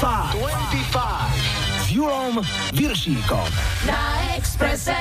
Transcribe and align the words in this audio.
25. 0.00 0.32
25. 0.32 1.84
S 1.84 1.92
Julom 1.92 2.40
Viršíkom. 2.72 3.44
Na 3.84 4.32
Expresse. 4.32 4.96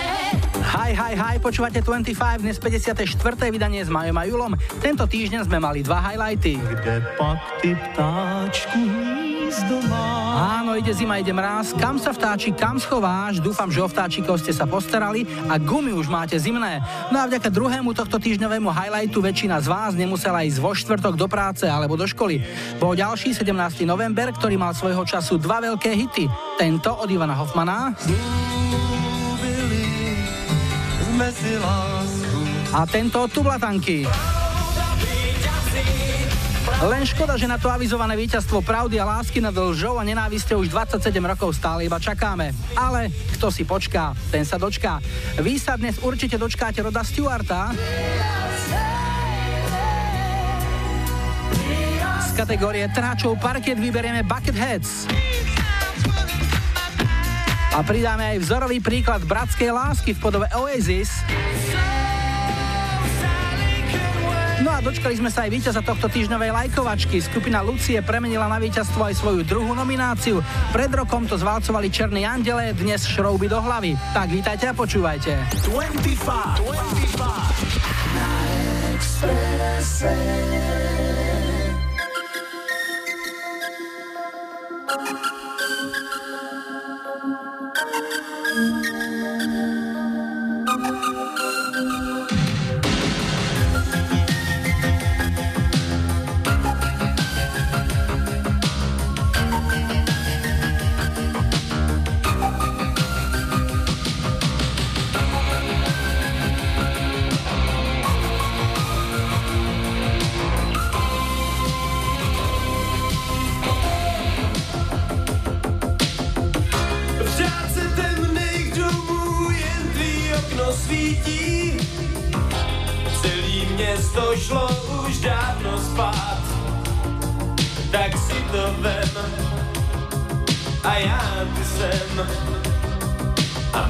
Hi, 0.59 0.91
hi, 0.91 1.15
hi, 1.15 1.35
počúvate 1.39 1.79
25, 1.79 2.43
dnes 2.43 2.59
54. 2.59 3.07
vydanie 3.47 3.79
s 3.79 3.87
Majom 3.87 4.19
a 4.19 4.27
Julom. 4.27 4.59
Tento 4.83 5.07
týždeň 5.07 5.47
sme 5.47 5.63
mali 5.63 5.87
dva 5.87 6.03
highlighty. 6.03 6.59
Kde 6.59 6.99
pak 7.15 7.39
ty 7.63 7.79
ptáčku 7.79 8.83
hnízdo 9.49 9.81
má? 9.89 10.05
Áno, 10.61 10.77
ide 10.77 10.93
zima, 10.93 11.17
ide 11.17 11.33
mráz. 11.33 11.73
Kam 11.73 11.97
sa 11.97 12.13
vtáči, 12.13 12.53
kam 12.53 12.77
schováš? 12.77 13.41
Dúfam, 13.41 13.65
že 13.73 13.81
o 13.81 13.89
vtáčikov 13.89 14.37
ste 14.37 14.53
sa 14.53 14.69
postarali 14.69 15.25
a 15.49 15.57
gumy 15.57 15.89
už 15.89 16.05
máte 16.05 16.37
zimné. 16.37 16.85
No 17.09 17.17
a 17.17 17.25
vďaka 17.25 17.49
druhému 17.49 17.89
tohto 17.97 18.21
týždňovému 18.21 18.69
highlightu 18.69 19.17
väčšina 19.17 19.57
z 19.57 19.67
vás 19.73 19.97
nemusela 19.97 20.45
ísť 20.45 20.61
vo 20.61 20.71
štvrtok 20.77 21.17
do 21.17 21.25
práce 21.25 21.65
alebo 21.65 21.97
do 21.97 22.05
školy. 22.05 22.45
Bol 22.77 22.93
ďalší 22.93 23.33
17. 23.33 23.89
november, 23.89 24.29
ktorý 24.29 24.53
mal 24.61 24.77
svojho 24.77 25.01
času 25.01 25.41
dva 25.41 25.57
veľké 25.65 25.97
hity. 25.97 26.29
Tento 26.61 26.93
od 26.93 27.09
Ivana 27.09 27.33
Hoffmana. 27.33 27.97
A 32.69 32.79
tento 32.85 33.17
od 33.25 33.29
Tublatanky. 33.33 34.05
Len 36.79 37.03
škoda, 37.03 37.35
že 37.35 37.43
na 37.43 37.59
to 37.59 37.67
avizované 37.67 38.15
víťazstvo 38.15 38.63
pravdy 38.63 39.03
a 39.03 39.09
lásky 39.19 39.43
nad 39.43 39.51
lžou 39.51 39.99
a 39.99 40.03
nenávisťou 40.07 40.63
už 40.63 40.71
27 40.71 41.11
rokov 41.19 41.59
stále 41.59 41.83
iba 41.83 41.99
čakáme. 41.99 42.55
Ale 42.71 43.11
kto 43.35 43.51
si 43.51 43.67
počká, 43.67 44.15
ten 44.31 44.47
sa 44.47 44.55
dočká. 44.55 45.03
Vy 45.43 45.59
sa 45.59 45.75
dnes 45.75 45.99
určite 45.99 46.39
dočkáte 46.39 46.79
Roda 46.79 47.03
Stewarta. 47.03 47.75
Z 52.23 52.31
kategórie 52.39 52.87
tráčov 52.95 53.35
parket 53.43 53.75
vyberieme 53.75 54.23
Bucketheads. 54.23 55.11
A 57.75 57.83
pridáme 57.83 58.39
aj 58.39 58.47
vzorový 58.47 58.79
príklad 58.79 59.19
bratskej 59.27 59.75
lásky 59.75 60.15
v 60.15 60.19
podobe 60.23 60.47
Oasis. 60.55 61.11
No 64.59 64.75
a 64.75 64.83
dočkali 64.83 65.15
sme 65.15 65.31
sa 65.31 65.47
aj 65.47 65.55
víťaza 65.55 65.79
tohto 65.79 66.11
týždňovej 66.11 66.51
lajkovačky. 66.51 67.23
Skupina 67.23 67.63
Lucie 67.63 67.95
premenila 68.03 68.51
na 68.51 68.59
víťazstvo 68.59 69.07
aj 69.07 69.15
svoju 69.15 69.47
druhú 69.47 69.71
nomináciu. 69.71 70.43
Pred 70.75 70.99
rokom 70.99 71.23
to 71.23 71.39
zvalcovali 71.39 71.87
Černý 71.87 72.27
andele, 72.27 72.75
dnes 72.75 73.07
šrouby 73.07 73.47
do 73.47 73.63
hlavy. 73.63 73.95
Tak 74.11 74.27
vítajte 74.27 74.67
a 74.67 74.75
počúvajte. 74.75 75.39
25. 75.63 76.59
25. 76.59 77.59
Spiatočka 79.19 81.08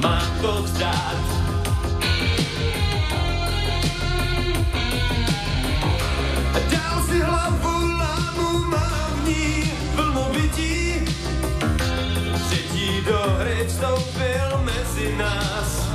mám 0.02 0.40
to 0.40 0.62
vzdát. 0.62 1.20
Dal 6.70 7.02
si 7.08 7.20
hlavu, 7.20 7.98
lámu 7.98 8.58
mám 8.58 9.12
v 9.22 9.28
ní 9.28 9.72
vlnu 9.94 10.24
bytí. 10.32 11.04
Třetí 12.48 13.00
do 13.06 13.18
hry 13.38 13.66
vstoupil 13.68 14.60
mezi 14.64 15.16
nás. 15.16 15.88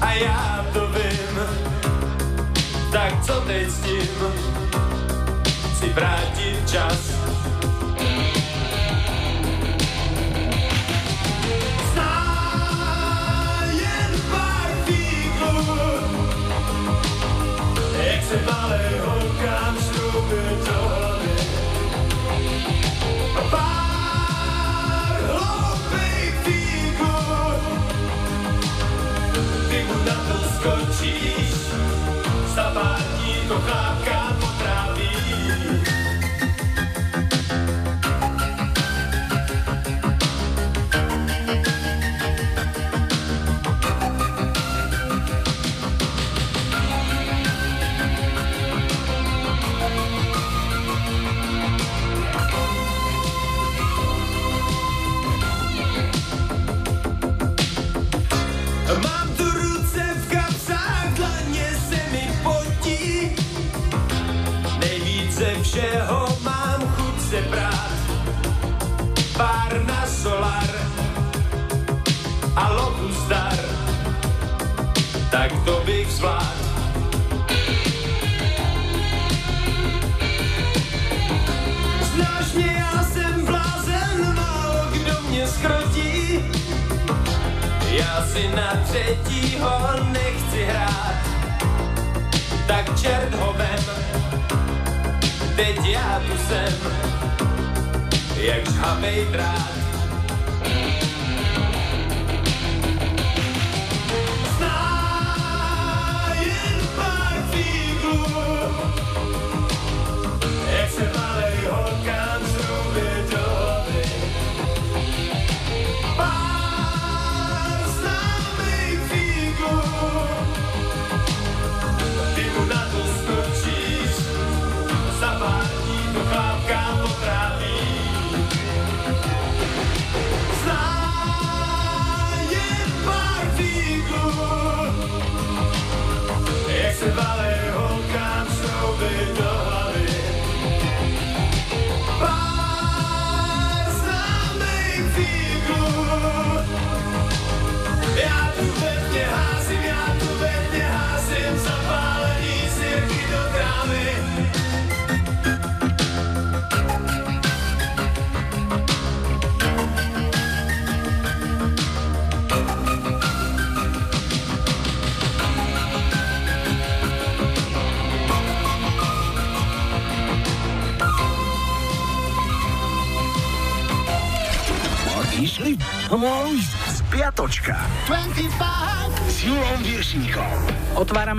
A 0.00 0.12
já 0.12 0.66
to 0.72 0.86
vím, 0.86 1.40
tak 2.92 3.24
co 3.24 3.40
teď 3.40 3.70
s 3.70 3.80
tím? 3.80 4.08
Si 5.78 5.88
vrátit 5.88 6.70
čas. 6.70 7.19
chce 18.30 18.38
malé 18.46 18.78
holkám 19.02 19.74
vstúpiť 19.74 20.58
do 20.62 20.78
hlavy. 20.86 21.34
Pár 23.50 25.18
hloupých 25.34 26.34
ty 26.46 26.62
na 30.06 30.16
to 30.30 30.38
skočíš, 30.46 31.74
zapátí 32.54 33.50
to 33.50 33.58
chápka 33.66 34.19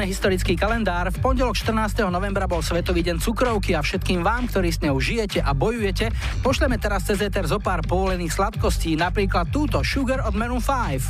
Otvárame 0.02 0.18
historický 0.18 0.58
kalendár. 0.58 1.14
V 1.14 1.22
pondelok 1.22 1.54
14. 1.54 2.10
novembra 2.10 2.50
bol 2.50 2.66
Svetový 2.66 3.06
deň 3.06 3.22
cukrovky 3.22 3.78
a 3.78 3.86
všetkým 3.86 4.26
vám, 4.26 4.50
ktorí 4.50 4.74
s 4.74 4.82
ňou 4.82 4.98
žijete 4.98 5.46
a 5.46 5.54
bojujete, 5.54 6.10
pošleme 6.42 6.82
teraz 6.82 7.06
cez 7.06 7.22
ETR 7.22 7.46
zo 7.46 7.62
pár 7.62 7.86
povolených 7.86 8.34
sladkostí, 8.34 8.98
napríklad 8.98 9.54
túto 9.54 9.86
Sugar 9.86 10.26
od 10.26 10.34
Maroon 10.34 10.58
5. 10.58 11.06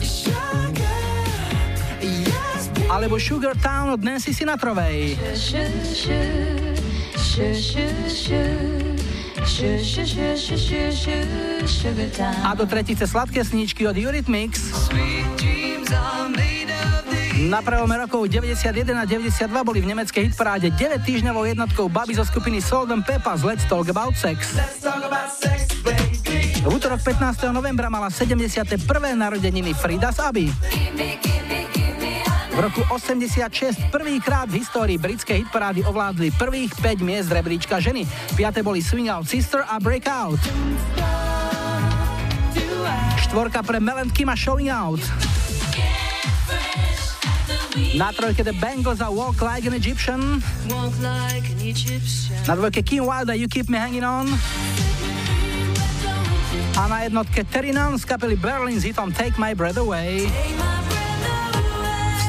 Alebo 2.91 3.15
Sugar 3.15 3.55
Town 3.55 3.95
od 3.95 4.03
Nancy 4.03 4.35
Sinatrovej. 4.35 5.15
A 12.43 12.51
do 12.59 12.67
tretice 12.67 13.07
sladké 13.07 13.39
sníčky 13.47 13.87
od 13.87 13.95
Eurythmics. 13.95 14.70
Na 17.41 17.57
prelome 17.65 17.97
rokov 17.97 18.29
91 18.29 18.69
a 18.93 19.05
92 19.09 19.49
boli 19.65 19.81
v 19.81 19.89
nemeckej 19.89 20.29
hitparáde 20.29 20.69
9 20.77 21.01
týždňovou 21.01 21.49
jednotkou 21.49 21.89
baby 21.89 22.13
zo 22.13 22.21
skupiny 22.21 22.61
Salt 22.61 22.93
and 22.93 23.01
Peppa 23.01 23.33
z 23.33 23.49
Let's 23.49 23.65
Talk 23.65 23.89
About 23.89 24.13
Sex. 24.13 24.53
V 26.61 26.67
útorok 26.69 27.01
15. 27.01 27.49
novembra 27.49 27.89
mala 27.89 28.13
71. 28.13 28.77
narodeniny 29.17 29.73
Frida 29.73 30.13
z. 30.13 30.21
V 32.51 32.57
roku 32.61 32.85
86 32.93 33.89
prvýkrát 33.89 34.45
v 34.45 34.61
histórii 34.61 35.01
britskej 35.01 35.41
hitparády 35.41 35.81
ovládli 35.81 36.29
prvých 36.37 36.77
5 36.77 37.01
miest 37.01 37.33
rebríčka 37.33 37.81
ženy. 37.81 38.05
Piate 38.37 38.61
boli 38.61 38.85
Swing 38.85 39.09
Out 39.09 39.25
Sister 39.25 39.65
a 39.65 39.81
Breakout. 39.81 40.37
Štvorka 43.25 43.65
pre 43.65 43.81
Mel 43.81 43.97
Kim 44.13 44.29
a 44.29 44.37
Showing 44.37 44.69
Out. 44.69 45.30
Na 47.93 48.11
trojke 48.11 48.43
The 48.43 48.53
Bangles 48.53 49.01
a 49.01 49.11
Walk 49.11 49.41
Like 49.41 49.67
an 49.67 49.73
Egyptian. 49.73 50.41
Na 52.47 52.55
dvojke 52.55 52.83
Kim 52.83 53.05
Wilde 53.05 53.29
a 53.29 53.35
You 53.35 53.47
Keep 53.47 53.69
Me 53.69 53.77
Hanging 53.77 54.03
On. 54.03 54.27
A 56.79 56.87
na 56.87 57.03
jednotke 57.03 57.43
Terry 57.51 57.75
Nunn 57.75 57.99
z 57.99 58.07
kapely 58.07 58.39
Berlin 58.39 58.79
s 58.79 58.87
hitom 58.87 59.11
Take 59.11 59.35
My 59.35 59.51
Breath 59.51 59.77
Away 59.77 60.31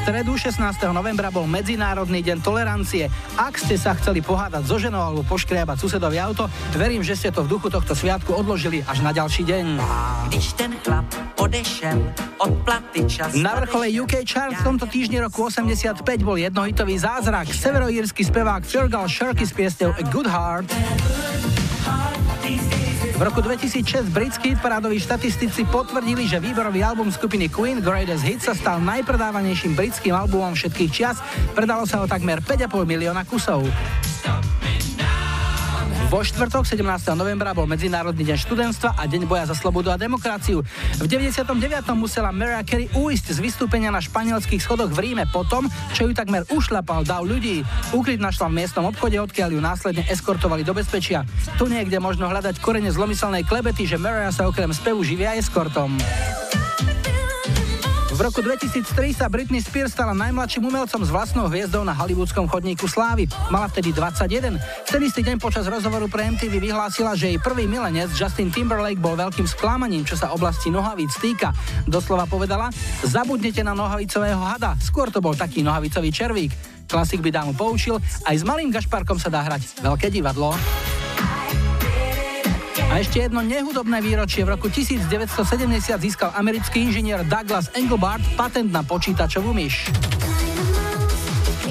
stredu 0.02 0.34
16. 0.34 0.58
novembra 0.90 1.31
bol 1.31 1.46
Medzinárodný 1.46 2.26
deň 2.26 2.43
tolerancie. 2.43 3.06
Ak 3.38 3.54
ste 3.54 3.78
sa 3.78 3.94
chceli 3.94 4.19
pohádať 4.19 4.66
so 4.66 4.75
ženou 4.75 4.99
alebo 4.99 5.22
poškriabať 5.22 5.78
susedovi 5.78 6.19
auto, 6.19 6.50
verím, 6.75 7.06
že 7.06 7.14
ste 7.14 7.31
to 7.31 7.46
v 7.46 7.54
duchu 7.54 7.70
tohto 7.70 7.94
sviatku 7.94 8.34
odložili 8.34 8.82
až 8.82 8.99
na 9.06 9.14
ďalší 9.14 9.46
deň. 9.46 9.78
Na 13.38 13.52
vrchole 13.62 13.87
UK 13.94 14.26
Chart 14.26 14.58
v 14.58 14.62
tomto 14.66 14.90
týždni 14.90 15.22
roku 15.22 15.46
85 15.46 16.02
bol 16.26 16.34
jednohitový 16.34 16.98
zázrak. 16.98 17.46
Severoírsky 17.55 18.26
spevák 18.26 18.66
Fergal 18.66 19.06
Sharky 19.06 19.46
s 19.46 19.55
piesťou 19.55 19.94
A 19.94 20.02
Good 20.10 20.26
Heart. 20.26 20.66
V 23.22 23.30
roku 23.30 23.38
2006 23.38 24.10
britskí 24.10 24.58
parádoví 24.58 24.98
štatistici 24.98 25.62
potvrdili, 25.70 26.26
že 26.26 26.42
výberový 26.42 26.82
album 26.82 27.06
skupiny 27.06 27.46
Queen 27.46 27.78
Greatest 27.78 28.26
Hits 28.26 28.50
sa 28.50 28.54
stal 28.58 28.82
najpredávanejším 28.82 29.78
britským 29.78 30.10
albumom 30.10 30.58
všetkých 30.58 30.90
čias. 30.90 31.22
Predalo 31.54 31.86
sa 31.86 32.02
ho 32.02 32.10
takmer 32.10 32.42
5,5 32.42 32.82
milióna 32.82 33.22
kusov. 33.22 33.62
Vo 36.12 36.20
štvrtok 36.20 36.68
17. 36.68 36.84
novembra 37.16 37.56
bol 37.56 37.64
Medzinárodný 37.64 38.20
deň 38.28 38.36
študentstva 38.44 39.00
a 39.00 39.08
Deň 39.08 39.24
boja 39.24 39.48
za 39.48 39.56
slobodu 39.56 39.96
a 39.96 39.96
demokraciu. 39.96 40.60
V 41.00 41.08
99. 41.08 41.56
musela 41.96 42.28
Mariah 42.28 42.60
Carey 42.68 42.84
uísť 42.92 43.32
z 43.32 43.38
vystúpenia 43.40 43.88
na 43.88 43.96
španielských 43.96 44.60
schodoch 44.60 44.92
v 44.92 45.08
Ríme 45.08 45.24
potom, 45.32 45.72
čo 45.96 46.04
ju 46.04 46.12
takmer 46.12 46.44
ušlapal 46.52 47.08
dav 47.08 47.24
ľudí. 47.24 47.64
Úkryt 47.96 48.20
našla 48.20 48.52
v 48.52 48.60
miestnom 48.60 48.92
obchode, 48.92 49.16
odkiaľ 49.24 49.56
ju 49.56 49.60
následne 49.64 50.04
eskortovali 50.12 50.60
do 50.60 50.76
bezpečia. 50.76 51.24
Tu 51.56 51.64
niekde 51.72 51.96
možno 51.96 52.28
hľadať 52.28 52.60
korene 52.60 52.92
zlomyselnej 52.92 53.48
klebety, 53.48 53.88
že 53.88 53.96
Mariah 53.96 54.36
sa 54.36 54.44
okrem 54.44 54.68
spevu 54.68 55.00
živia 55.00 55.32
eskortom. 55.40 55.96
Roku 58.22 58.38
2003 58.38 59.19
sa 59.19 59.26
Britney 59.26 59.58
Spears 59.58 59.98
stala 59.98 60.14
najmladším 60.14 60.70
umelcom 60.70 61.02
s 61.02 61.10
vlastnou 61.10 61.50
hviezdou 61.50 61.82
na 61.82 61.90
hollywoodskom 61.90 62.46
chodníku 62.46 62.86
slávy. 62.86 63.26
Mala 63.50 63.66
vtedy 63.66 63.90
21. 63.90 64.62
Ten 64.86 65.02
istý 65.02 65.26
deň 65.26 65.42
počas 65.42 65.66
rozhovoru 65.66 66.06
pre 66.06 66.30
MTV 66.30 66.62
vyhlásila, 66.62 67.19
že 67.19 67.34
jej 67.34 67.42
prvý 67.42 67.66
milenec 67.66 68.14
Justin 68.14 68.54
Timberlake 68.54 69.02
bol 69.02 69.19
veľkým 69.19 69.50
sklamaním, 69.50 70.06
čo 70.06 70.14
sa 70.14 70.30
oblasti 70.30 70.70
nohavíc 70.70 71.19
týka. 71.19 71.50
Doslova 71.90 72.30
povedala, 72.30 72.70
zabudnete 73.02 73.66
na 73.66 73.74
nohavicového 73.74 74.38
hada, 74.38 74.78
skôr 74.78 75.10
to 75.10 75.19
bol 75.19 75.34
taký 75.34 75.66
nohavicový 75.66 76.14
červík. 76.14 76.54
Klasik 76.86 77.26
by 77.26 77.34
dámu 77.34 77.58
poučil, 77.58 77.98
aj 78.30 78.38
s 78.38 78.46
malým 78.46 78.70
gašparkom 78.70 79.19
sa 79.19 79.34
dá 79.34 79.42
hrať 79.42 79.82
veľké 79.82 80.14
divadlo. 80.14 80.54
A 82.92 83.00
ešte 83.00 83.24
jedno 83.24 83.40
nehudobné 83.40 84.04
výročie. 84.04 84.44
V 84.44 84.52
roku 84.52 84.68
1970 84.68 85.48
získal 85.96 86.28
americký 86.36 86.84
inžinier 86.84 87.24
Douglas 87.24 87.72
Engelbart 87.72 88.20
patent 88.36 88.68
na 88.68 88.84
počítačovú 88.84 89.48
myš. 89.56 89.88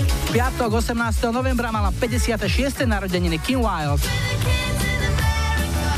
V 0.02 0.28
piatok 0.34 0.82
18. 0.82 0.98
novembra 1.30 1.70
mala 1.70 1.94
56. 1.94 2.50
narodeniny 2.90 3.38
Kim 3.38 3.62
Wilde. 3.62 4.02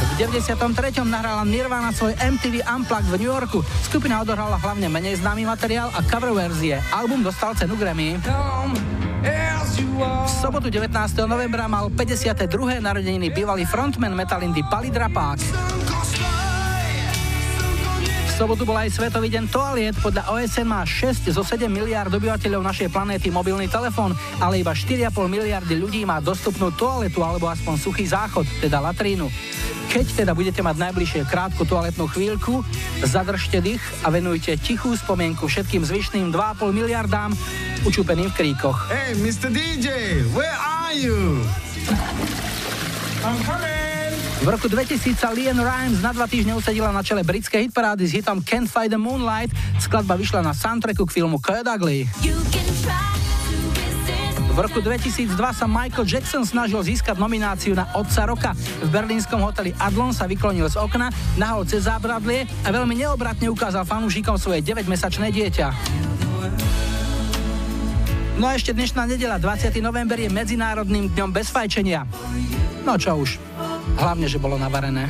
V 0.04 0.28
93. 0.28 0.60
nahrala 1.08 1.48
Nirvana 1.48 1.96
svoj 1.96 2.20
MTV 2.20 2.68
Unplugged 2.68 3.08
v 3.08 3.16
New 3.24 3.32
Yorku. 3.32 3.64
Skupina 3.88 4.20
odohrala 4.28 4.60
hlavne 4.60 4.92
menej 4.92 5.24
známy 5.24 5.48
materiál 5.48 5.88
a 5.96 6.04
cover 6.04 6.36
verzie. 6.36 6.84
Album 6.92 7.24
dostal 7.24 7.56
cenu 7.56 7.80
Grammy. 7.80 8.20
V 9.24 10.28
sobotu 10.28 10.68
19. 10.68 10.92
novembra 11.24 11.72
mal 11.72 11.88
52. 11.88 12.84
narodeniny 12.84 13.32
bývalý 13.32 13.64
frontman 13.64 14.12
Metalindy 14.12 14.60
Pali 14.68 14.92
Drapák. 14.92 15.40
Sobotu 18.44 18.68
bol 18.68 18.76
aj 18.76 19.00
Svetový 19.00 19.32
deň 19.32 19.48
toaliet. 19.48 19.96
Podľa 20.04 20.36
OSN 20.36 20.68
má 20.68 20.84
6 20.84 21.32
zo 21.32 21.48
7 21.48 21.64
miliard 21.72 22.12
obyvateľov 22.12 22.60
našej 22.60 22.92
planéty 22.92 23.32
mobilný 23.32 23.72
telefón, 23.72 24.12
ale 24.44 24.60
iba 24.60 24.76
4,5 24.76 25.16
miliardy 25.32 25.80
ľudí 25.80 26.04
má 26.04 26.20
dostupnú 26.20 26.76
toaletu 26.76 27.24
alebo 27.24 27.48
aspoň 27.48 27.80
suchý 27.80 28.04
záchod, 28.04 28.44
teda 28.60 28.84
latrínu. 28.84 29.32
Keď 29.96 30.28
teda 30.28 30.36
budete 30.36 30.60
mať 30.60 30.76
najbližšie 30.76 31.24
krátku 31.24 31.64
toaletnú 31.64 32.04
chvíľku, 32.12 32.68
zadržte 33.08 33.64
dých 33.64 33.84
a 34.04 34.12
venujte 34.12 34.60
tichú 34.60 34.92
spomienku 34.92 35.48
všetkým 35.48 35.88
zvyšným 35.88 36.36
2,5 36.36 36.68
miliardám 36.76 37.32
učúpeným 37.88 38.28
v 38.28 38.44
kríkoch. 38.44 38.92
Hey, 38.92 39.16
Mr. 39.24 39.56
DJ, 39.56 40.20
where 40.36 40.60
are 40.60 40.92
you? 40.92 41.48
I'm 43.24 43.40
coming. 43.48 43.83
V 44.44 44.52
roku 44.52 44.68
2000 44.68 45.16
sa 45.16 45.32
Lian 45.32 45.56
Rimes 45.56 46.04
na 46.04 46.12
dva 46.12 46.28
týždne 46.28 46.52
usadila 46.52 46.92
na 46.92 47.00
čele 47.00 47.24
britskej 47.24 47.64
hitparády 47.64 48.04
s 48.04 48.12
hitom 48.12 48.44
Can't 48.44 48.68
Fight 48.68 48.92
the 48.92 49.00
Moonlight. 49.00 49.56
Skladba 49.80 50.20
vyšla 50.20 50.44
na 50.44 50.52
soundtracku 50.52 51.08
k 51.08 51.16
filmu 51.16 51.40
Kurt 51.40 51.64
Ugly. 51.64 52.12
V 54.52 54.58
roku 54.60 54.84
2002 54.84 55.32
sa 55.40 55.64
Michael 55.64 56.04
Jackson 56.04 56.44
snažil 56.44 56.84
získať 56.84 57.16
nomináciu 57.16 57.72
na 57.72 57.88
Otca 57.96 58.28
roka. 58.28 58.52
V 58.84 58.92
berlínskom 58.92 59.40
hoteli 59.40 59.72
Adlon 59.80 60.12
sa 60.12 60.28
vyklonil 60.28 60.68
z 60.68 60.76
okna, 60.76 61.08
nahol 61.40 61.64
cez 61.64 61.88
zábradlie 61.88 62.44
a 62.68 62.70
veľmi 62.76 63.00
neobratne 63.00 63.48
ukázal 63.48 63.88
fanúšikom 63.88 64.36
svoje 64.36 64.60
9-mesačné 64.60 65.32
dieťa. 65.32 65.68
No 68.44 68.52
a 68.52 68.60
ešte 68.60 68.76
dnešná 68.76 69.08
nedela, 69.08 69.40
20. 69.40 69.72
november 69.80 70.20
je 70.20 70.28
Medzinárodným 70.28 71.16
dňom 71.16 71.32
bez 71.32 71.48
fajčenia. 71.48 72.04
No 72.84 73.00
čo 73.00 73.24
už, 73.24 73.40
hlavne, 73.98 74.28
že 74.28 74.42
bolo 74.42 74.58
navarené. 74.58 75.10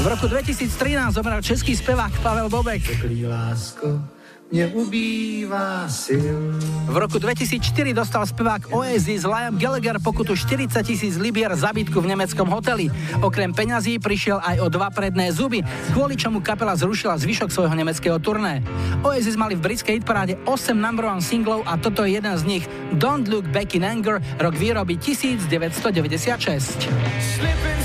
V 0.00 0.06
roku 0.06 0.28
2013 0.28 1.14
zomrel 1.14 1.42
český 1.42 1.76
spevák 1.76 2.20
Pavel 2.20 2.48
Bobek. 2.48 3.02
Dobrý 3.02 3.26
lásko, 3.26 4.00
mne 4.50 4.70
ubýva 4.78 5.90
sil. 5.90 6.54
V 6.86 6.96
roku 6.96 7.18
2004 7.18 7.90
dostal 7.90 8.22
spevák 8.26 8.70
Oasis 8.70 9.26
Liam 9.26 9.58
Gallagher 9.58 9.98
pokutu 9.98 10.38
40 10.38 10.70
tisíc 10.86 11.18
libier 11.18 11.50
zabytku 11.50 11.98
v 11.98 12.14
nemeckom 12.14 12.46
hoteli. 12.46 12.86
Okrem 13.20 13.50
peňazí 13.50 13.98
prišiel 13.98 14.38
aj 14.38 14.62
o 14.62 14.68
dva 14.70 14.94
predné 14.94 15.34
zuby, 15.34 15.66
kvôli 15.90 16.14
čomu 16.14 16.38
kapela 16.38 16.78
zrušila 16.78 17.18
zvyšok 17.18 17.50
svojho 17.50 17.74
nemeckého 17.74 18.22
turné. 18.22 18.62
Oasis 19.02 19.34
mali 19.34 19.58
v 19.58 19.66
britskej 19.66 19.98
hitparáde 19.98 20.38
8 20.46 20.78
number 20.78 21.10
one 21.10 21.22
singlov 21.22 21.66
a 21.66 21.74
toto 21.74 22.06
je 22.06 22.14
jeden 22.16 22.34
z 22.38 22.44
nich 22.46 22.64
Don't 22.94 23.26
Look 23.26 23.50
Back 23.50 23.74
in 23.74 23.82
Anger, 23.82 24.22
rok 24.38 24.54
výroby 24.54 24.94
1996. 24.94 26.86
you 27.36 27.75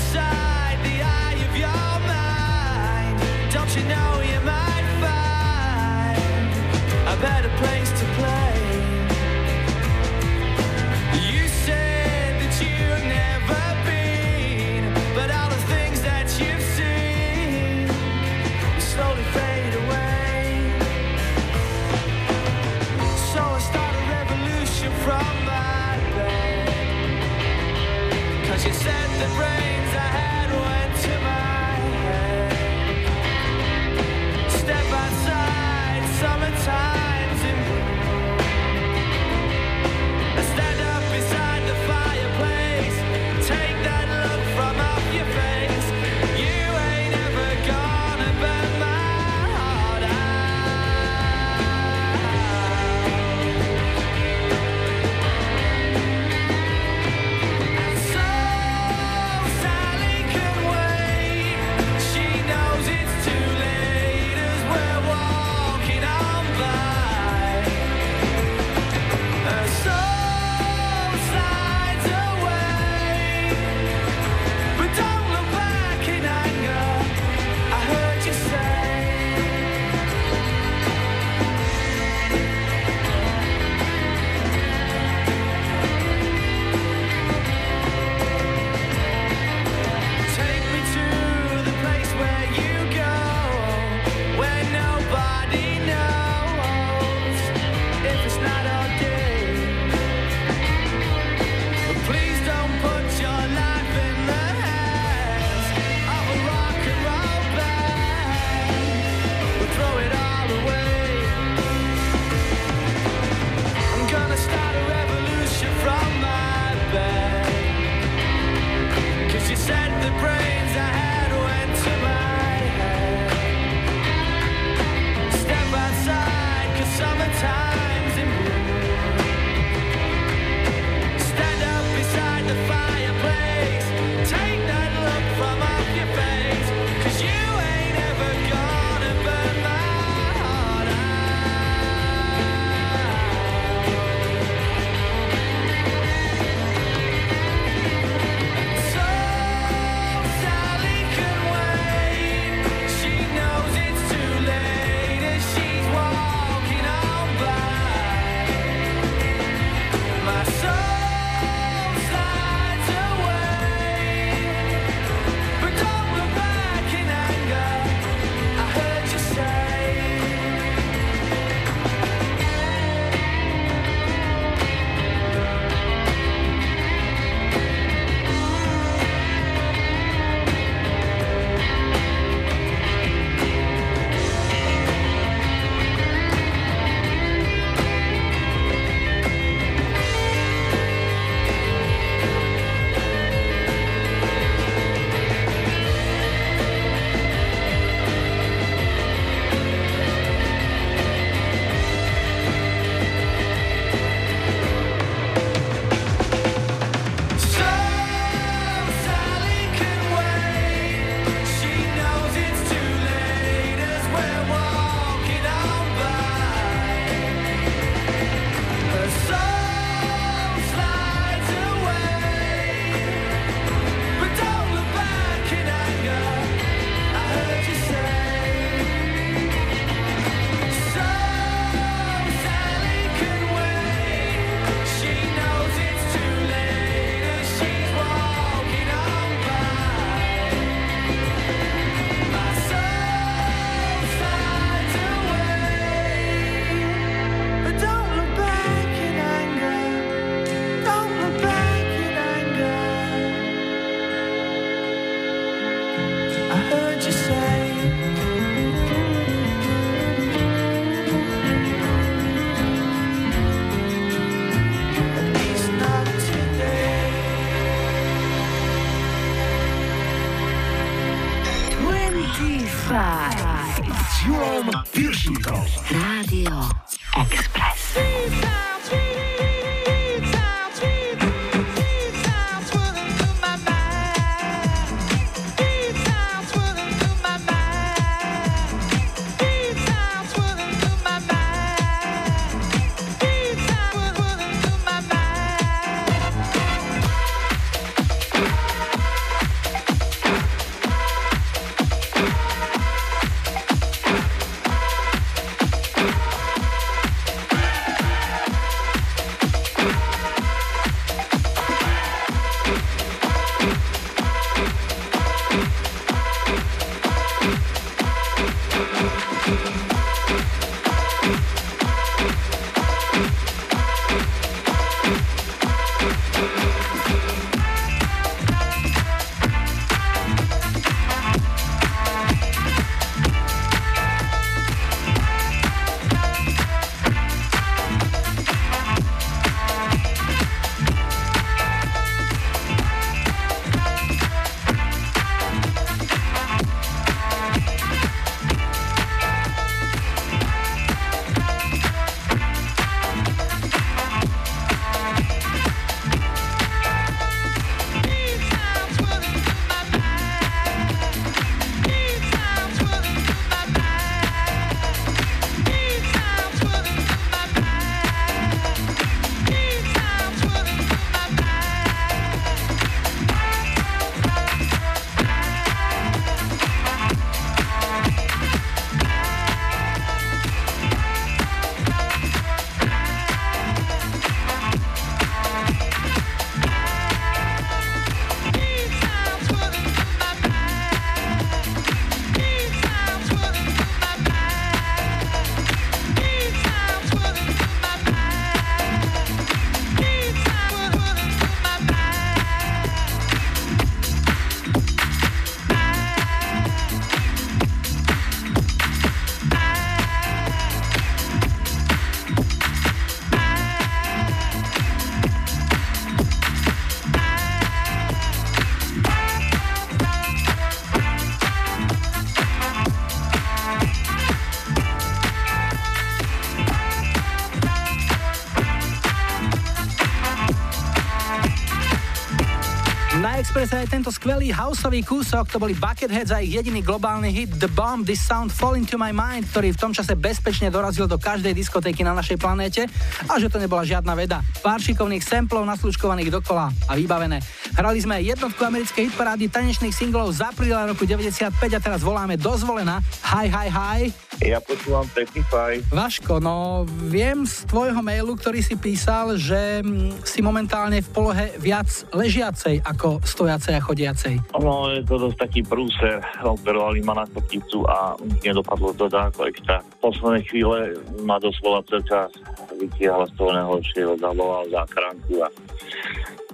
tento 434.02 434.18
skvelý 434.18 434.50
houseový 434.50 435.06
kúsok, 435.06 435.46
to 435.46 435.62
boli 435.62 435.78
Buckethead 435.78 436.26
za 436.26 436.42
ich 436.42 436.58
jediný 436.58 436.82
globálny 436.82 437.30
hit 437.30 437.54
The 437.54 437.70
Bomb, 437.70 438.02
This 438.02 438.18
Sound 438.18 438.50
Fall 438.50 438.74
Into 438.74 438.98
My 438.98 439.14
Mind, 439.14 439.46
ktorý 439.46 439.70
v 439.70 439.78
tom 439.78 439.94
čase 439.94 440.18
bezpečne 440.18 440.74
dorazil 440.74 441.06
do 441.06 441.22
každej 441.22 441.54
diskotéky 441.54 442.02
na 442.02 442.10
našej 442.10 442.34
planéte 442.34 442.90
a 443.30 443.38
že 443.38 443.46
to 443.46 443.62
nebola 443.62 443.86
žiadna 443.86 444.18
veda. 444.18 444.42
Pár 444.58 444.82
šikovných 444.82 445.22
samplov 445.22 445.62
naslučkovaných 445.70 446.34
dokola 446.34 446.74
a 446.90 446.98
vybavené. 446.98 447.46
Hrali 447.78 448.02
sme 448.02 448.18
jednotku 448.26 448.58
americkej 448.58 449.14
hitparády 449.14 449.46
tanečných 449.46 449.94
singlov 449.94 450.34
z 450.34 450.50
apríla 450.50 450.90
roku 450.90 451.06
95 451.06 451.54
a 451.62 451.78
teraz 451.78 452.02
voláme 452.02 452.34
dozvolená 452.34 452.98
Hi, 453.22 453.46
hi, 453.46 453.70
hi. 453.70 454.00
Ja 454.42 454.58
počúvam 454.58 455.06
35. 455.14 455.94
Vaško, 455.94 456.42
no 456.42 456.82
viem 457.06 457.46
z 457.46 457.62
tvojho 457.70 458.02
mailu, 458.02 458.34
ktorý 458.34 458.58
si 458.58 458.74
písal, 458.74 459.38
že 459.38 459.86
mm, 459.86 460.26
si 460.26 460.42
momentálne 460.42 460.98
v 460.98 461.08
polohe 461.14 461.54
viac 461.62 461.86
ležiacej 462.10 462.82
ako 462.82 463.22
stojacej 463.22 463.78
a 463.78 463.84
chodiacej. 463.92 464.40
No, 464.56 464.88
je 464.88 465.04
to 465.04 465.28
dosť 465.28 465.36
taký 465.36 465.60
prúser. 465.60 466.24
Operovali 466.40 467.04
ma 467.04 467.20
na 467.20 467.26
kopticu 467.28 467.84
a 467.84 468.16
nedopadlo 468.40 468.96
to 468.96 469.12
ako 469.12 469.52
extra. 469.52 469.84
Posledné 470.00 470.40
chvíle 470.48 470.96
ma 471.28 471.36
doslova 471.36 471.84
čas 471.84 472.32
vytiahla 472.72 473.28
z 473.28 473.34
toho 473.36 473.52
najhoršieho, 473.52 474.16
zavolal 474.16 474.64
záchranku 474.72 475.44
a 475.44 475.48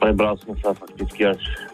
prebral 0.03 0.35
som 0.43 0.59
sa 0.59 0.75
fakticky 0.75 1.31
až 1.31 1.39
v 1.39 1.68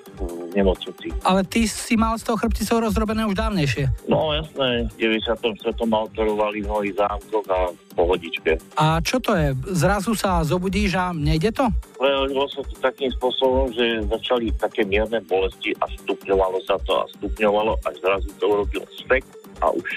nemocnici. 0.54 1.10
Ale 1.26 1.42
ty 1.44 1.66
si 1.66 1.98
mal 1.98 2.14
z 2.18 2.26
toho 2.26 2.38
chrbticou 2.38 2.80
rozrobené 2.80 3.26
už 3.26 3.34
dávnejšie. 3.34 3.90
No 4.06 4.30
jasné, 4.30 4.86
v 4.94 5.20
94. 5.20 5.74
ma 5.86 6.06
operovali 6.06 6.62
v 6.62 6.66
mnohých 6.66 6.94
zámkoch 6.94 7.46
a 7.50 7.60
pohodičke. 7.94 8.58
A 8.78 8.98
čo 9.02 9.18
to 9.18 9.34
je? 9.34 9.54
Zrazu 9.74 10.14
sa 10.14 10.42
zobudíš 10.46 10.94
a 10.98 11.10
nejde 11.14 11.50
to? 11.54 11.66
Prejavilo 11.98 12.46
sa 12.50 12.62
to 12.62 12.74
takým 12.78 13.10
spôsobom, 13.18 13.70
že 13.74 14.02
začali 14.10 14.50
také 14.58 14.86
mierne 14.86 15.22
bolesti 15.26 15.74
a 15.82 15.90
stupňovalo 16.02 16.58
sa 16.66 16.78
to 16.82 16.92
a 16.98 17.04
stupňovalo, 17.18 17.78
až 17.86 17.94
zrazu 18.02 18.28
to 18.38 18.44
urobil 18.46 18.82
spek 19.02 19.22
a 19.62 19.70
už 19.70 19.88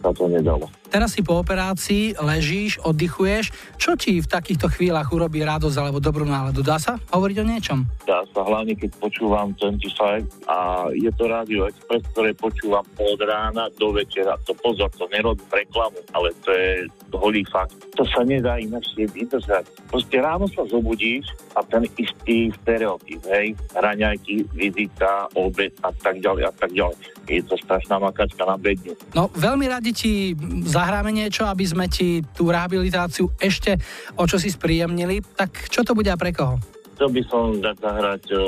sa 0.00 0.10
to 0.16 0.24
nedalo. 0.26 0.66
Teraz 0.90 1.14
si 1.14 1.22
po 1.22 1.38
operácii 1.38 2.18
ležíš, 2.18 2.82
oddychuješ. 2.82 3.54
Čo 3.78 3.94
ti 3.94 4.18
v 4.18 4.26
takýchto 4.26 4.66
chvíľach 4.66 5.06
urobí 5.14 5.38
radosť 5.38 5.76
alebo 5.78 6.02
dobrú 6.02 6.26
náladu? 6.26 6.66
Dá 6.66 6.82
sa 6.82 6.98
hovoriť 7.14 7.36
o 7.38 7.46
niečom? 7.46 7.78
Dá 8.10 8.26
sa, 8.34 8.42
hlavne 8.42 8.74
keď 8.74 8.98
počúvam 8.98 9.54
25 9.54 10.50
a 10.50 10.90
je 10.90 11.10
to 11.14 11.30
Radio 11.30 11.70
Express, 11.70 12.02
ktoré 12.10 12.34
počúvam 12.34 12.82
od 12.98 13.18
rána 13.22 13.70
do 13.78 13.94
večera. 13.94 14.34
To 14.50 14.52
pozor, 14.58 14.90
to 14.98 15.06
nerobím 15.14 15.46
reklamu, 15.46 16.02
ale 16.10 16.34
to 16.42 16.50
je 16.50 16.90
holý 17.14 17.46
fakt. 17.46 17.78
To 17.94 18.02
sa 18.10 18.26
nedá 18.26 18.58
inakšie 18.58 19.06
vydržať. 19.14 19.70
Proste 19.94 20.18
ráno 20.18 20.50
sa 20.50 20.66
zobudíš 20.66 21.30
a 21.54 21.62
ten 21.62 21.86
istý 21.94 22.50
stereotyp, 22.62 23.22
hej, 23.30 23.54
raňajky, 23.78 24.42
vizita, 24.58 25.30
obed 25.38 25.70
a 25.86 25.94
tak 25.94 26.18
ďalej 26.18 26.50
a 26.50 26.52
tak 26.58 26.74
ďalej. 26.74 26.98
Je 27.30 27.46
to 27.46 27.54
strašná 27.62 28.02
makačka 28.02 28.42
na 28.42 28.58
bedne. 28.58 28.98
No, 29.14 29.30
veľmi 29.30 29.70
radi 29.70 29.89
ti 29.94 30.34
za 30.66 30.80
zahráme 30.80 31.12
niečo, 31.12 31.44
aby 31.44 31.68
sme 31.68 31.92
ti 31.92 32.24
tú 32.32 32.48
rehabilitáciu 32.48 33.36
ešte 33.36 33.76
o 34.16 34.24
čo 34.24 34.40
si 34.40 34.48
spríjemnili. 34.48 35.20
Tak 35.36 35.68
čo 35.68 35.84
to 35.84 35.92
bude 35.92 36.08
a 36.08 36.16
pre 36.16 36.32
koho? 36.32 36.56
Chcel 36.96 37.16
by 37.16 37.22
som 37.28 37.44
dať 37.60 37.76
zahrať 37.80 38.24
uh, 38.32 38.40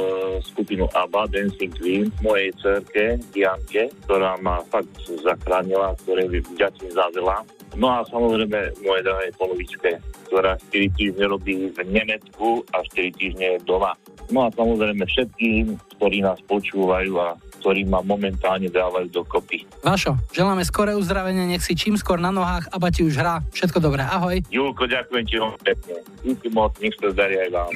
skupinu 0.44 0.84
ABBA 0.92 1.28
Dancing 1.32 1.72
Queen 1.72 2.08
mojej 2.20 2.52
cerke 2.60 3.16
Janke, 3.32 3.92
ktorá 4.04 4.36
ma 4.40 4.60
fakt 4.68 4.92
zachránila, 5.24 5.96
ktoré 6.04 6.28
by 6.28 6.40
vďačím 6.56 6.92
za 6.92 7.08
veľa. 7.12 7.44
No 7.80 7.88
a 7.88 8.04
samozrejme 8.04 8.84
moje 8.84 9.00
drahej 9.08 9.32
polovičke, 9.40 9.96
ktorá 10.28 10.60
4 10.68 10.92
týždne 11.00 11.24
robí 11.32 11.72
v 11.72 11.78
Nemecku 11.88 12.60
a 12.76 12.84
4 12.84 13.16
týždne 13.16 13.56
je 13.56 13.64
doma. 13.64 13.96
No 14.28 14.44
a 14.44 14.52
samozrejme 14.52 15.00
všetkým, 15.08 15.80
ktorí 15.96 16.20
nás 16.20 16.36
počúvajú 16.44 17.12
a 17.16 17.32
ktorí 17.62 17.86
ma 17.86 18.02
momentálne 18.02 18.66
dávajú 18.66 19.06
dokopy. 19.14 19.62
Vašo, 19.86 20.18
želáme 20.34 20.66
skoré 20.66 20.98
uzdravenie, 20.98 21.46
nech 21.46 21.62
si 21.62 21.78
čím 21.78 21.94
skôr 21.94 22.18
na 22.18 22.34
nohách 22.34 22.66
a 22.74 22.76
ti 22.90 23.06
už 23.06 23.14
hrá. 23.14 23.38
Všetko 23.54 23.78
dobré, 23.78 24.02
ahoj. 24.02 24.42
Julko, 24.50 24.90
ďakujem 24.90 25.24
ti 25.30 25.38
veľmi 25.38 25.60
pekne. 25.62 25.94
Díky 26.26 26.50
moc, 26.50 26.74
nech 26.82 26.98
sa 26.98 27.14
zdarí 27.14 27.38
aj 27.38 27.50
vám. 27.54 27.72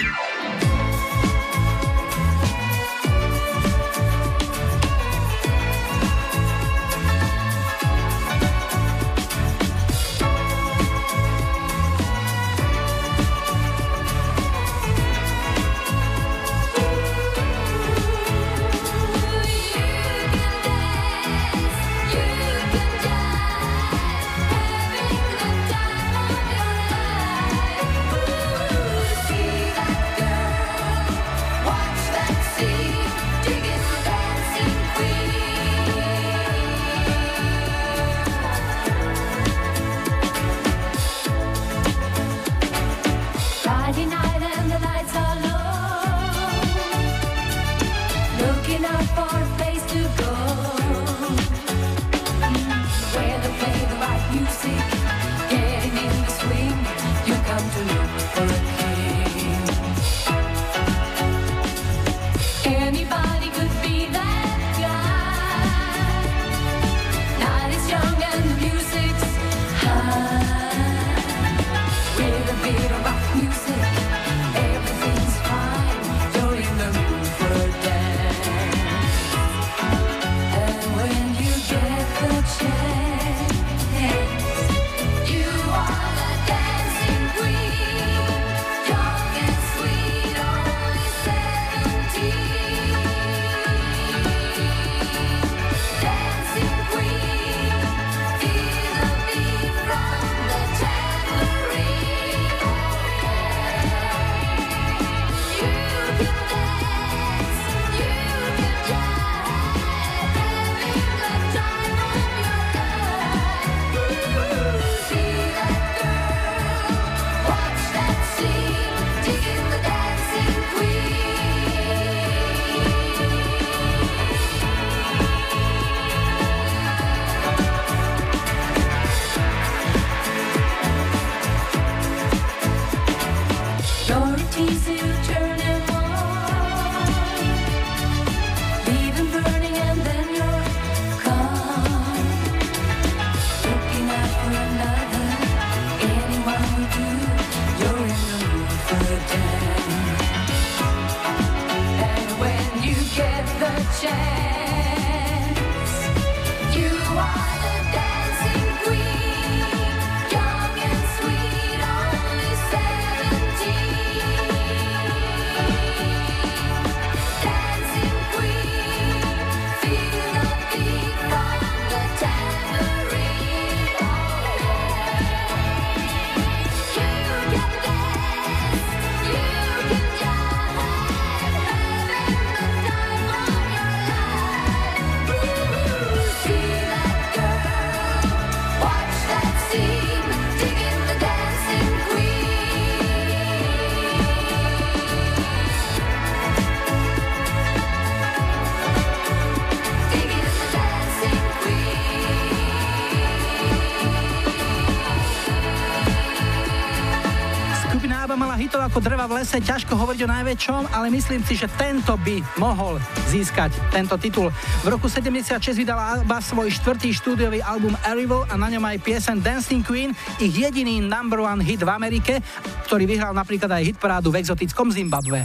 Ako 208.97 209.13
dreva 209.13 209.29
v 209.29 209.45
lese, 209.45 209.61
ťažko 209.61 209.93
hovoriť 209.93 210.25
o 210.25 210.33
najväčšom, 210.33 210.89
ale 210.89 211.13
myslím 211.13 211.45
si, 211.45 211.53
že 211.53 211.69
tento 211.77 212.17
by 212.17 212.41
mohol 212.57 212.97
získať 213.29 213.69
tento 213.93 214.17
titul. 214.17 214.49
V 214.81 214.89
roku 214.89 215.05
76 215.05 215.77
vydala 215.77 216.25
ABBA 216.25 216.41
svoj 216.41 216.73
štvrtý 216.73 217.13
štúdiový 217.13 217.61
album 217.61 217.93
Arrival 218.09 218.49
a 218.49 218.57
na 218.57 218.73
ňom 218.73 218.81
aj 218.81 218.97
piesen 219.05 219.45
Dancing 219.45 219.85
Queen, 219.85 220.17
ich 220.41 220.57
jediný 220.57 221.05
number 221.05 221.45
one 221.45 221.61
hit 221.61 221.85
v 221.85 221.93
Amerike, 221.93 222.41
ktorý 222.89 223.05
vyhral 223.05 223.37
napríklad 223.37 223.69
aj 223.69 223.85
hitparádu 223.85 224.33
v 224.33 224.41
exotickom 224.41 224.89
Zimbabve. 224.89 225.45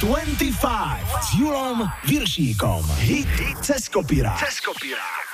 25 0.00 0.48
s 1.20 1.28
Julom 1.36 1.84
Viršíkom. 2.08 2.88
Hit 3.04 3.28
cez 3.60 3.92
kopírák. 3.92 4.40
Cez 4.40 4.64
kopírák. 4.64 5.28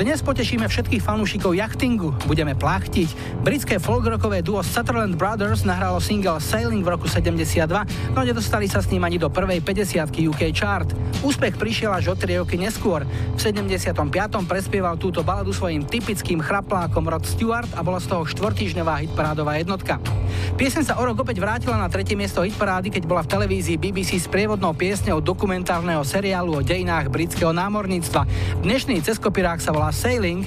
Dnes 0.00 0.24
potešíme 0.24 0.64
všetkých 0.64 1.04
fanúšikov 1.04 1.52
jachtingu, 1.52 2.16
budeme 2.24 2.56
plachtiť. 2.56 3.29
Britské 3.40 3.80
folkrockové 3.80 4.44
duo 4.44 4.60
Sutherland 4.60 5.16
Brothers 5.16 5.64
nahralo 5.64 5.96
single 5.96 6.44
Sailing 6.44 6.84
v 6.84 6.92
roku 6.92 7.08
72, 7.08 7.64
no 8.12 8.20
nedostali 8.20 8.68
sa 8.68 8.84
s 8.84 8.92
ním 8.92 9.00
ani 9.00 9.16
do 9.16 9.32
prvej 9.32 9.64
50 9.64 10.12
UK 10.12 10.52
chart. 10.52 10.92
Úspech 11.24 11.56
prišiel 11.56 11.88
až 11.88 12.12
o 12.12 12.14
3 12.20 12.44
roky 12.44 12.60
neskôr. 12.60 13.08
V 13.08 13.40
75. 13.40 13.96
prespieval 14.44 15.00
túto 15.00 15.24
baladu 15.24 15.56
svojim 15.56 15.88
typickým 15.88 16.44
chraplákom 16.44 17.08
Rod 17.08 17.24
Stewart 17.24 17.68
a 17.72 17.80
bola 17.80 17.96
z 17.96 18.12
toho 18.12 18.28
štvortýždňová 18.28 19.08
hitparádová 19.08 19.56
jednotka. 19.56 19.96
Piesen 20.60 20.84
sa 20.84 21.00
o 21.00 21.02
rok 21.08 21.24
opäť 21.24 21.40
vrátila 21.40 21.80
na 21.80 21.88
tretie 21.88 22.20
miesto 22.20 22.44
hitparády, 22.44 22.92
keď 22.92 23.08
bola 23.08 23.24
v 23.24 23.40
televízii 23.40 23.80
BBC 23.80 24.20
s 24.20 24.28
prievodnou 24.28 24.76
piesňou 24.76 25.24
dokumentárneho 25.24 26.04
seriálu 26.04 26.60
o 26.60 26.64
dejinách 26.64 27.08
britského 27.08 27.56
námorníctva. 27.56 28.28
Dnešný 28.60 29.00
ceskopirák 29.00 29.64
sa 29.64 29.72
volá 29.72 29.88
sailing. 29.96 30.44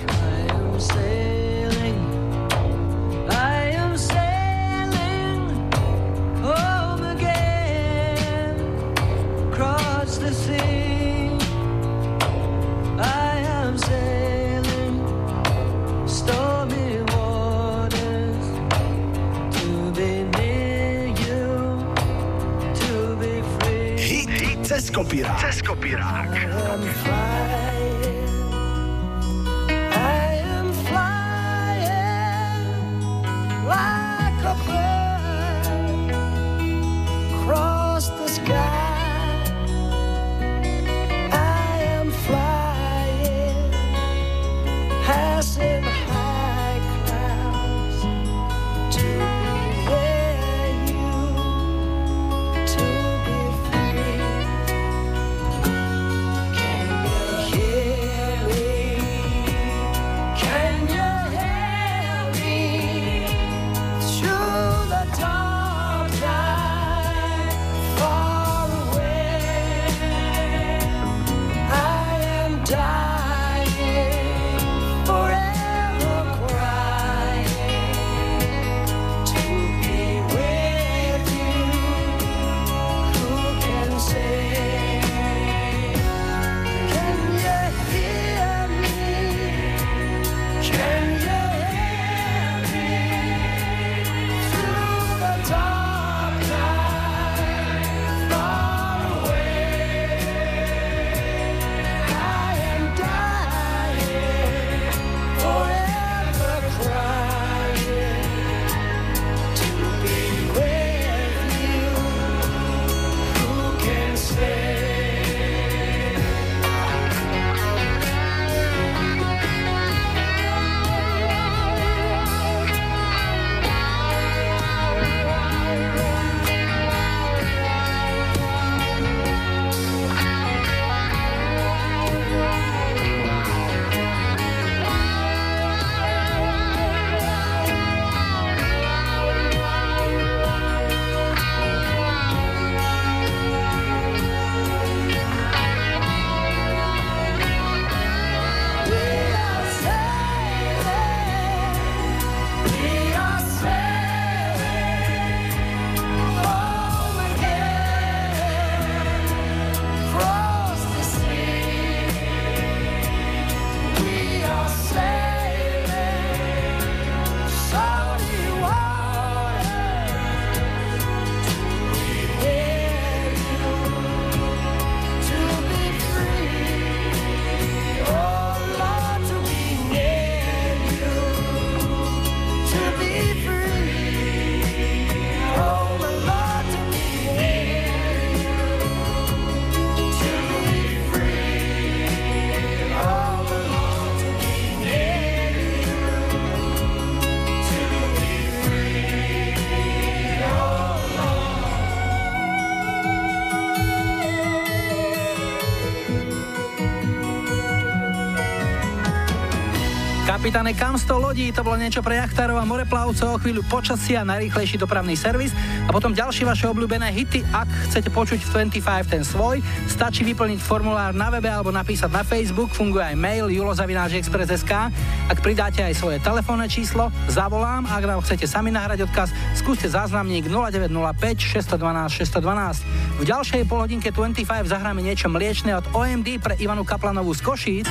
Kapitane, 210.54 210.78
kam 210.78 211.02
sto 211.02 211.18
lodí? 211.18 211.50
To 211.50 211.66
bolo 211.66 211.82
niečo 211.82 212.06
pre 212.06 212.22
jachtárov 212.22 212.62
a 212.62 212.70
moreplavcov, 212.70 213.42
chvíľu 213.42 213.66
počasia, 213.74 214.22
najrýchlejší 214.22 214.78
dopravný 214.78 215.18
servis 215.18 215.50
a 215.50 215.90
potom 215.90 216.14
ďalšie 216.14 216.46
vaše 216.46 216.70
obľúbené 216.70 217.10
hity. 217.10 217.42
Ak 217.50 217.66
chcete 217.90 218.14
počuť 218.14 218.38
v 218.38 218.70
25 218.70 218.86
ten 219.10 219.26
svoj, 219.26 219.66
stačí 219.90 220.22
vyplniť 220.22 220.62
formulár 220.62 221.18
na 221.18 221.34
webe 221.34 221.50
alebo 221.50 221.74
napísať 221.74 222.14
na 222.14 222.22
Facebook, 222.22 222.70
funguje 222.70 223.02
aj 223.02 223.18
mail 223.18 223.50
julozavináčexpress.sk. 223.50 224.94
Ak 225.26 225.42
pridáte 225.42 225.82
aj 225.82 225.98
svoje 225.98 226.22
telefónne 226.22 226.70
číslo, 226.70 227.10
zavolám, 227.34 227.90
ak 227.90 228.06
nám 228.06 228.22
chcete 228.22 228.46
sami 228.46 228.70
nahrať 228.70 229.10
odkaz, 229.10 229.34
skúste 229.58 229.90
záznamník 229.90 230.54
0905 230.54 231.50
612 231.50 232.30
612. 232.30 233.18
V 233.18 233.24
ďalšej 233.26 233.66
polhodinke 233.66 234.14
25 234.14 234.70
zahráme 234.70 235.02
niečo 235.02 235.34
mliečne 235.34 235.82
od 235.82 235.90
OMD 235.98 236.38
pre 236.38 236.54
Ivanu 236.62 236.86
Kaplanovú 236.86 237.34
z 237.34 237.42
Košíc. 237.42 237.90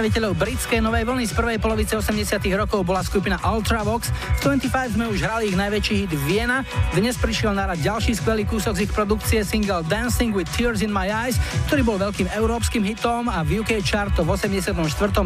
Predstaviteľov 0.00 0.40
britskej 0.40 0.80
novej 0.80 1.04
vlny 1.04 1.28
z 1.28 1.36
prvej 1.36 1.58
polovice 1.60 1.92
80 1.92 2.40
rokov 2.56 2.88
bola 2.88 3.04
skupina 3.04 3.36
Ultravox. 3.36 4.08
V 4.40 4.56
25 4.56 4.96
sme 4.96 5.04
už 5.12 5.20
hrali 5.20 5.52
ich 5.52 5.56
najväčší 5.60 5.94
hit 6.08 6.12
Viena. 6.24 6.64
Dnes 6.96 7.20
prišiel 7.20 7.52
na 7.52 7.68
rad 7.68 7.76
ďalší 7.76 8.16
skvelý 8.16 8.48
kúsok 8.48 8.80
z 8.80 8.88
ich 8.88 8.92
produkcie 8.96 9.44
single 9.44 9.84
Dancing 9.84 10.32
with 10.32 10.48
Tears 10.56 10.80
in 10.80 10.88
My 10.88 11.12
Eyes, 11.12 11.36
ktorý 11.68 11.84
bol 11.84 12.00
veľkým 12.00 12.32
európskym 12.32 12.80
hitom 12.80 13.28
a 13.28 13.44
v 13.44 13.60
UK 13.60 13.84
chart 13.84 14.16
v 14.16 14.24
84. 14.24 14.72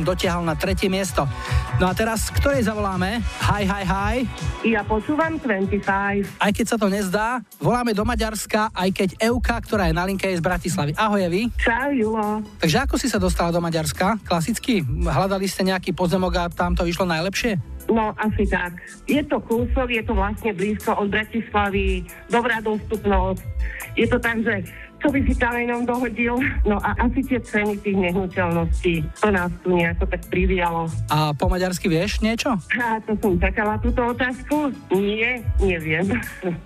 dotiahol 0.03 0.43
na 0.43 0.59
tretie 0.59 0.91
miesto. 0.91 1.23
No 1.79 1.87
a 1.87 1.95
teraz, 1.95 2.35
ktorej 2.35 2.67
zavoláme? 2.67 3.23
Hi, 3.47 3.63
hi, 3.63 3.87
hi. 3.87 4.17
Ja 4.65 4.81
počúvam 4.81 5.37
25. 5.37 5.85
Aj 6.41 6.49
keď 6.49 6.65
sa 6.65 6.81
to 6.81 6.89
nezdá, 6.89 7.45
voláme 7.61 7.93
do 7.93 8.01
Maďarska, 8.01 8.73
aj 8.73 8.97
keď 8.97 9.11
Euka, 9.21 9.61
ktorá 9.61 9.93
je 9.93 9.95
na 9.95 10.09
linke, 10.09 10.25
je 10.25 10.41
z 10.41 10.45
Bratislavy. 10.45 10.97
Ahoj, 10.97 11.21
Evi. 11.21 11.53
Čau, 11.61 11.93
Julo. 11.93 12.41
Takže 12.65 12.89
ako 12.89 12.97
si 12.97 13.13
sa 13.13 13.21
dostala 13.21 13.53
do 13.53 13.61
Maďarska? 13.61 14.25
Klasicky? 14.25 14.81
Hľadali 15.05 15.45
ste 15.45 15.69
nejaký 15.69 15.93
podzemok 15.93 16.33
a 16.41 16.45
tam 16.49 16.73
to 16.73 16.89
vyšlo 16.89 17.05
najlepšie? 17.05 17.61
No, 17.93 18.17
asi 18.17 18.49
tak. 18.49 18.81
Je 19.05 19.21
to 19.29 19.37
kúsok, 19.45 19.93
je 19.93 20.01
to 20.01 20.17
vlastne 20.17 20.57
blízko 20.57 20.97
od 20.97 21.13
Bratislavy, 21.13 22.09
dobrá 22.33 22.65
dostupnosť. 22.65 23.45
Je 24.01 24.09
to 24.09 24.17
tak, 24.17 24.41
že 24.41 24.65
čo 25.05 25.13
by 25.13 25.21
si 25.29 25.37
kamenom 25.37 25.85
dohodil. 25.85 26.41
No 26.65 26.81
a 26.81 26.97
asi 26.97 27.21
tie 27.21 27.37
ceny 27.37 27.77
tých 27.85 27.93
nehnuteľností, 27.93 29.05
to 29.21 29.29
nás 29.29 29.53
tu 29.61 29.77
nejako 29.77 30.09
tak 30.09 30.25
privialo. 30.33 30.89
A 31.13 31.37
po 31.37 31.53
maďarsky 31.53 31.93
vieš 31.93 32.25
niečo? 32.25 32.57
A 32.81 32.97
to 33.05 33.13
som 33.21 33.37
čakala 33.37 33.77
túto 33.85 34.01
otázku. 34.01 34.73
Nie, 34.89 35.45
neviem. 35.61 36.09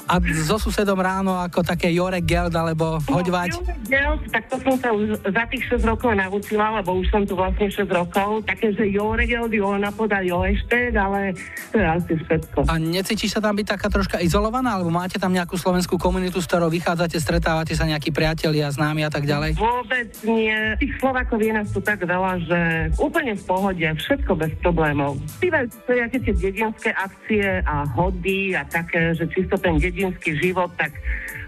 A 0.07 0.23
so 0.47 0.55
susedom 0.55 1.03
ráno 1.03 1.35
ako 1.35 1.67
také 1.67 1.91
Jore 1.91 2.23
Geld 2.23 2.55
alebo 2.55 3.03
no, 3.11 3.19
hoďvať? 3.19 3.59
Geld, 3.91 4.23
tak 4.31 4.47
to 4.47 4.57
som 4.63 4.75
sa 4.79 4.95
už 4.95 5.19
za 5.19 5.45
tých 5.51 5.67
6 5.75 5.83
rokov 5.83 6.15
naučila, 6.15 6.79
lebo 6.79 6.95
už 6.95 7.11
som 7.11 7.27
tu 7.27 7.35
vlastne 7.35 7.67
6 7.67 7.91
rokov. 7.91 8.47
Také, 8.47 8.71
že 8.71 8.87
Jore 8.87 9.27
Geld, 9.27 9.51
Jona 9.51 9.91
podá 9.91 10.23
Jo 10.23 10.47
ešte, 10.47 10.95
ale 10.95 11.35
to 11.75 11.83
je 11.83 11.87
asi 11.91 12.13
všetko. 12.15 12.71
A 12.71 12.79
necítiš 12.79 13.35
sa 13.35 13.43
tam 13.43 13.59
byť 13.59 13.67
taká 13.67 13.91
troška 13.91 14.23
izolovaná, 14.23 14.79
alebo 14.79 14.95
máte 14.95 15.19
tam 15.19 15.35
nejakú 15.35 15.59
slovenskú 15.59 15.99
komunitu, 15.99 16.39
s 16.39 16.47
ktorou 16.47 16.71
vychádzate, 16.71 17.19
stretávate 17.19 17.75
sa 17.75 17.83
nejaký 17.83 18.15
priateľ 18.15 18.28
priatelia, 18.29 18.69
známi 18.69 19.09
a 19.09 19.11
tak 19.11 19.25
ďalej? 19.25 19.57
Vôbec 19.57 20.13
nie. 20.29 20.53
Tých 20.77 21.01
Slovakov 21.01 21.41
je 21.41 21.49
nás 21.49 21.65
tu 21.73 21.81
tak 21.81 22.05
veľa, 22.05 22.45
že 22.45 22.61
úplne 23.01 23.33
v 23.33 23.45
pohode, 23.49 23.81
všetko 23.81 24.37
bez 24.37 24.53
problémov. 24.61 25.17
Bývajú 25.41 25.73
nejaké 25.89 26.21
tie 26.29 26.35
dedinské 26.37 26.91
akcie 26.93 27.65
a 27.65 27.89
hody 27.97 28.53
a 28.53 28.69
také, 28.69 29.17
že 29.17 29.25
čisto 29.33 29.57
ten 29.57 29.81
dedinský 29.81 30.37
život, 30.37 30.69
tak 30.77 30.93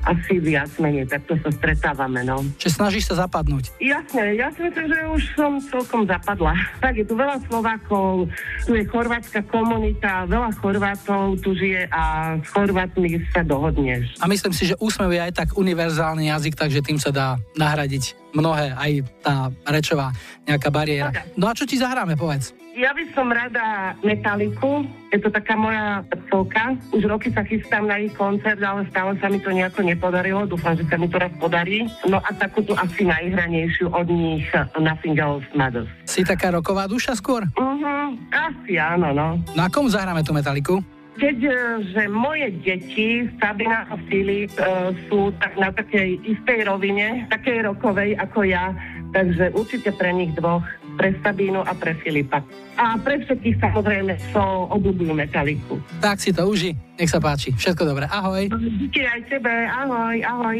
asi 0.04 0.40
viac 0.40 0.70
menej, 0.80 1.06
takto 1.08 1.36
sa 1.40 1.50
stretávame, 1.52 2.24
no. 2.24 2.40
Čiže 2.56 2.80
snažíš 2.80 3.12
sa 3.12 3.26
zapadnúť? 3.26 3.76
Jasne, 3.80 4.36
ja 4.36 4.48
si 4.52 4.64
myslím, 4.64 4.86
že 4.88 4.98
už 5.12 5.22
som 5.36 5.52
celkom 5.60 6.02
zapadla. 6.08 6.54
Tak 6.80 6.96
je 6.96 7.04
tu 7.04 7.14
veľa 7.14 7.38
Slovákov, 7.46 8.26
tu 8.64 8.72
je 8.74 8.82
chorvátska 8.88 9.44
komunita, 9.52 10.24
veľa 10.26 10.50
Chorvátov 10.58 11.38
tu 11.44 11.52
žije 11.54 11.86
a 11.92 12.34
s 12.40 12.48
Chorvátmi 12.50 13.20
sa 13.30 13.44
dohodneš. 13.44 14.16
A 14.18 14.26
myslím 14.26 14.50
si, 14.56 14.72
že 14.72 14.74
úsmev 14.80 15.12
je 15.12 15.20
aj 15.20 15.32
tak 15.36 15.48
univerzálny 15.54 16.32
jazyk, 16.32 16.56
takže 16.56 16.80
tým 16.82 16.98
sa 16.98 17.12
dá 17.12 17.28
nahradiť 17.54 18.32
mnohé, 18.34 18.74
aj 18.74 18.92
tá 19.22 19.34
rečová 19.68 20.10
nejaká 20.48 20.72
bariéra. 20.72 21.12
No 21.36 21.50
a 21.50 21.54
čo 21.54 21.68
ti 21.68 21.76
zahráme, 21.78 22.16
povedz? 22.16 22.59
Ja 22.70 22.94
by 22.94 23.02
som 23.10 23.26
rada 23.34 23.98
Metaliku, 24.06 24.86
je 25.10 25.18
to 25.18 25.26
taká 25.26 25.58
moja 25.58 26.06
srdcovka. 26.06 26.78
Už 26.94 27.02
roky 27.02 27.34
sa 27.34 27.42
chystám 27.42 27.90
na 27.90 27.98
ich 27.98 28.14
koncert, 28.14 28.62
ale 28.62 28.86
stále 28.94 29.18
sa 29.18 29.26
mi 29.26 29.42
to 29.42 29.50
nejako 29.50 29.82
nepodarilo. 29.82 30.46
Dúfam, 30.46 30.78
že 30.78 30.86
sa 30.86 30.94
mi 30.94 31.10
to 31.10 31.18
raz 31.18 31.34
podarí. 31.42 31.90
No 32.06 32.22
a 32.22 32.30
takú 32.30 32.62
tu 32.62 32.78
asi 32.78 33.02
najhranejšiu 33.02 33.90
od 33.90 34.06
nich 34.06 34.46
Nothing 34.78 35.18
Else 35.18 35.50
Matters. 35.50 35.90
Si 36.06 36.22
taká 36.22 36.54
roková 36.54 36.86
duša 36.86 37.18
skôr? 37.18 37.42
Uh-huh, 37.58 38.14
asi 38.30 38.78
áno, 38.78 39.10
no. 39.10 39.42
Na 39.58 39.66
kom 39.66 39.90
zahráme 39.90 40.22
tú 40.22 40.30
Metaliku? 40.30 40.78
Keďže 41.20 42.06
moje 42.08 42.48
deti, 42.64 43.28
Sabina 43.42 43.84
a 43.92 43.98
Filip, 44.08 44.54
uh, 44.56 44.94
sú 45.10 45.34
tak 45.42 45.58
na 45.58 45.68
takej 45.74 46.16
istej 46.22 46.64
rovine, 46.64 47.28
takej 47.28 47.66
rokovej 47.66 48.16
ako 48.16 48.46
ja, 48.46 48.72
takže 49.12 49.52
určite 49.52 49.92
pre 50.00 50.16
nich 50.16 50.32
dvoch, 50.32 50.64
pre 51.00 51.16
Sabínu 51.24 51.64
a 51.64 51.72
pre 51.72 51.96
Filipa. 52.04 52.44
A 52.76 53.00
pre 53.00 53.24
všetkých 53.24 53.56
samozrejme, 53.56 54.20
čo 54.36 54.68
obľúbujú 54.68 55.16
metaliku. 55.16 55.80
Tak 56.04 56.20
si 56.20 56.28
to 56.28 56.44
uži, 56.44 56.76
nech 57.00 57.08
sa 57.08 57.16
páči. 57.16 57.56
Všetko 57.56 57.88
dobré, 57.88 58.04
ahoj. 58.04 58.52
Díky 58.52 59.08
aj 59.08 59.20
tebe, 59.32 59.48
ahoj, 59.64 60.20
ahoj. 60.20 60.58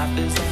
Life 0.00 0.16
is 0.16 0.49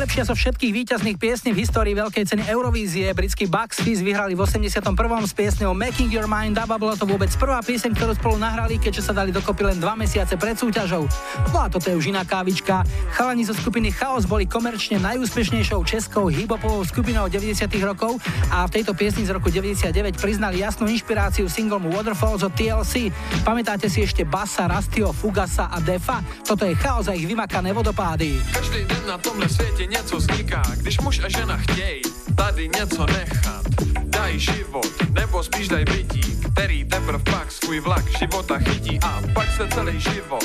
najlepšia 0.00 0.32
zo 0.32 0.32
všetkých 0.32 0.72
víťazných 0.72 1.20
piesní 1.20 1.52
v 1.52 1.60
histórii 1.60 1.92
veľkej 1.92 2.24
ceny 2.24 2.48
Eurovízie. 2.48 3.12
Britskí 3.12 3.44
Bucks 3.44 3.84
Fizz 3.84 4.00
vyhrali 4.00 4.32
v 4.32 4.48
81. 4.48 4.80
s 5.28 5.36
piesňou 5.36 5.76
Making 5.76 6.08
Your 6.08 6.24
Mind 6.24 6.56
Up 6.56 6.72
a 6.72 6.80
bola 6.80 6.96
to 6.96 7.04
vôbec 7.04 7.28
prvá 7.36 7.60
pieseň, 7.60 7.92
ktorú 8.00 8.16
spolu 8.16 8.40
nahrali, 8.40 8.80
keďže 8.80 9.04
sa 9.04 9.12
dali 9.12 9.28
dokopy 9.28 9.60
len 9.60 9.76
dva 9.76 9.92
mesiace 9.92 10.40
pred 10.40 10.56
súťažou. 10.56 11.04
No 11.52 11.58
a 11.60 11.68
toto 11.68 11.92
je 11.92 12.00
už 12.00 12.16
iná 12.16 12.24
kávička. 12.24 12.80
Chalani 13.12 13.44
zo 13.44 13.52
skupiny 13.52 13.92
Chaos 13.92 14.24
boli 14.24 14.48
komerčne 14.48 15.04
najúspešnejšou 15.04 15.84
českou 15.84 16.32
hip-hopovou 16.32 16.80
skupinou 16.88 17.28
90. 17.28 17.68
rokov 17.84 18.24
a 18.48 18.64
v 18.64 18.80
tejto 18.80 18.96
piesni 18.96 19.28
z 19.28 19.36
roku 19.36 19.52
99 19.52 20.16
priznali 20.16 20.64
jasnú 20.64 20.88
inšpiráciu 20.88 21.44
singlom 21.52 21.92
Waterfalls 21.92 22.40
od 22.40 22.56
TLC. 22.56 23.12
Pamätáte 23.44 23.92
si 23.92 24.00
ešte 24.00 24.24
Bassa, 24.24 24.64
Rastio, 24.64 25.12
Fugasa 25.12 25.68
a 25.68 25.76
Defa? 25.84 26.24
Toto 26.40 26.64
je 26.64 26.72
Chaos 26.80 27.04
a 27.04 27.12
ich 27.12 27.28
vymakané 27.28 27.76
vodopády. 27.76 28.40
Každý 28.48 28.88
den 28.88 29.04
na 29.04 29.20
tomhle 29.20 29.44
světě 29.44 29.89
něco 29.90 30.16
vzniká, 30.16 30.62
když 30.76 31.00
muž 31.00 31.20
a 31.24 31.28
žena 31.28 31.56
chtějí 31.56 32.02
tady 32.36 32.68
něco 32.68 33.06
nechat. 33.06 33.66
Daj 34.04 34.38
život, 34.38 34.86
nebo 35.10 35.42
spíš 35.42 35.68
daj 35.68 35.84
bytí, 35.84 36.40
který 36.52 36.84
teprv 36.84 37.22
pak 37.24 37.52
svůj 37.52 37.80
vlak 37.80 38.18
života 38.18 38.58
chytí 38.58 38.98
a 39.02 39.22
pak 39.34 39.48
se 39.56 39.68
celý 39.74 40.00
život 40.00 40.44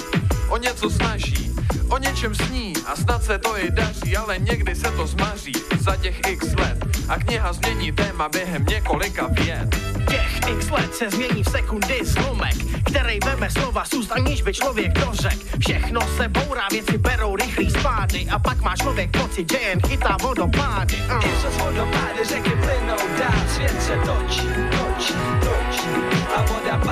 o 0.49 0.57
něco 0.57 0.89
snaží, 0.89 1.44
o 1.89 1.97
něčem 1.97 2.35
sní 2.35 2.73
a 2.87 2.95
snad 2.95 3.23
se 3.23 3.37
to 3.37 3.59
i 3.59 3.71
daří, 3.71 4.17
ale 4.17 4.39
někdy 4.39 4.75
se 4.75 4.91
to 4.91 5.07
zmaří 5.07 5.53
za 5.79 5.95
těch 5.95 6.19
x 6.27 6.53
let 6.55 6.85
a 7.09 7.19
kniha 7.19 7.53
změní 7.53 7.91
téma 7.91 8.29
během 8.29 8.65
několika 8.65 9.27
vět. 9.27 9.75
Těch 10.09 10.49
x 10.49 10.69
let 10.69 10.95
se 10.95 11.09
změní 11.09 11.43
v 11.43 11.49
sekundy 11.49 11.99
zlomek, 12.03 12.55
který 12.85 13.19
veme 13.25 13.49
slova 13.49 13.85
z 13.85 13.93
úst, 13.93 14.11
aniž 14.11 14.41
by 14.41 14.53
člověk 14.53 14.93
to 14.93 15.11
řek. 15.13 15.59
Všechno 15.59 16.01
se 16.17 16.27
bourá, 16.27 16.67
věci 16.71 16.97
berou 16.97 17.35
rychlý 17.35 17.71
spády 17.71 18.27
a 18.31 18.39
pak 18.39 18.61
má 18.61 18.75
člověk 18.75 19.17
pocit, 19.21 19.51
že 19.51 19.57
jen 19.57 19.81
chytá 19.87 20.17
vodopády. 20.21 20.95
Uh. 20.95 21.25
I 21.25 21.37
přes 21.37 21.57
vodopády 21.57 22.25
řeky 22.25 22.49
plynou 22.49 23.17
dál, 23.19 23.45
svět 23.47 23.81
se 23.81 23.95
točí, 23.95 24.47
točí, 24.71 25.13
točí 25.39 25.89
a 26.35 26.41
voda 26.41 26.84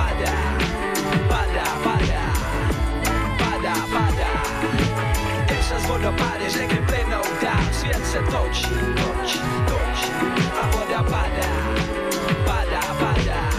Vodopády 6.04 6.50
řeky 6.50 6.76
plynou 6.76 7.22
dál, 7.42 7.72
svět 7.72 8.06
se 8.06 8.18
točí, 8.18 8.74
točí, 8.96 9.38
točí 9.66 10.12
a 10.62 10.66
voda 10.66 11.02
padá, 11.02 11.48
padá, 12.44 12.80
padá. 12.98 13.50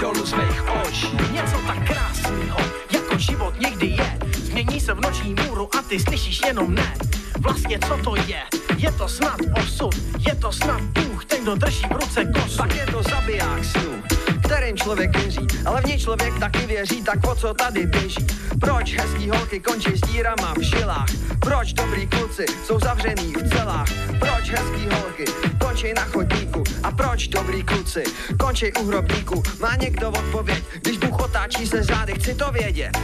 Dolu 0.00 0.26
z 0.26 0.32
mých 0.32 0.64
očí. 0.86 1.18
Něco 1.32 1.56
tak 1.66 1.86
krásného, 1.86 2.58
jako 2.90 3.18
život 3.18 3.60
někdy 3.60 3.86
je. 3.86 4.18
Změní 4.36 4.80
se 4.80 4.94
v 4.94 5.00
noční 5.00 5.34
můru 5.46 5.68
a 5.78 5.82
ty 5.82 6.00
slyšíš 6.00 6.40
jenom 6.46 6.74
ne. 6.74 6.94
Vlastně 7.40 7.78
co 7.78 7.96
to 8.04 8.16
je? 8.16 8.42
Je 8.76 8.92
to 8.92 9.08
snad 9.08 9.40
osud, 9.62 9.94
je 10.28 10.34
to 10.34 10.52
snad 10.52 10.82
Bůh, 10.82 11.24
ten, 11.24 11.42
kdo 11.42 11.54
drží 11.54 11.86
v 11.86 11.92
ruce 11.92 12.24
kosu. 12.24 12.56
Pak 12.56 12.74
je 12.74 12.86
to 12.86 13.02
zabiják 13.02 13.64
snů, 13.64 14.02
kterým 14.44 14.76
člověk 14.76 15.16
věří, 15.16 15.46
ale 15.66 15.82
v 15.82 15.84
něj 15.84 15.98
člověk 15.98 16.38
taky 16.38 16.66
věří, 16.66 17.02
tak 17.02 17.20
po 17.20 17.34
co 17.34 17.54
tady 17.54 17.86
běží? 17.86 18.26
Proč 18.60 18.94
hezký 18.94 19.30
holky 19.30 19.60
končí 19.60 19.90
s 19.96 20.00
dírama 20.00 20.54
v 20.54 20.62
šilách? 20.62 21.08
Proč 21.40 21.72
dobrý 21.72 22.06
kluci 22.06 22.44
jsou 22.64 22.78
zavřený 22.80 23.32
v 23.32 23.48
celách? 23.56 23.88
Proč 24.18 24.50
hezký 24.50 24.88
holky 24.94 25.24
končí 25.60 25.92
na 25.96 26.04
chodníku? 26.04 26.62
A 26.82 26.90
proč 26.90 27.28
dobrý 27.28 27.62
kluci 27.62 28.04
končí 28.40 28.72
u 28.72 28.86
hrobníku? 28.86 29.42
Má 29.60 29.76
někdo 29.76 30.08
odpověď, 30.08 30.64
když 30.82 30.98
Bůh 30.98 31.20
otáčí 31.20 31.66
se 31.66 31.82
zády, 31.82 32.14
chci 32.14 32.34
to 32.34 32.52
vědět. 32.52 32.98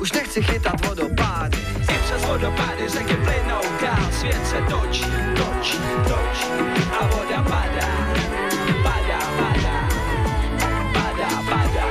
Už 0.00 0.12
nechci 0.12 0.42
chytat 0.42 0.86
vodopády. 0.86 1.58
I 1.80 1.98
přes 2.04 2.24
vodopády 2.26 2.88
řeky 2.88 3.14
plynou 3.14 3.62
dál, 3.82 4.12
svět 4.12 4.46
se 4.46 4.56
točí, 4.70 5.04
točí, 5.36 5.78
točí 6.04 6.48
a 7.00 7.06
voda 7.06 7.42
padá, 7.42 7.88
padá, 8.82 9.18
padá, 9.38 9.88
padá, 10.92 11.42
padá. 11.50 11.86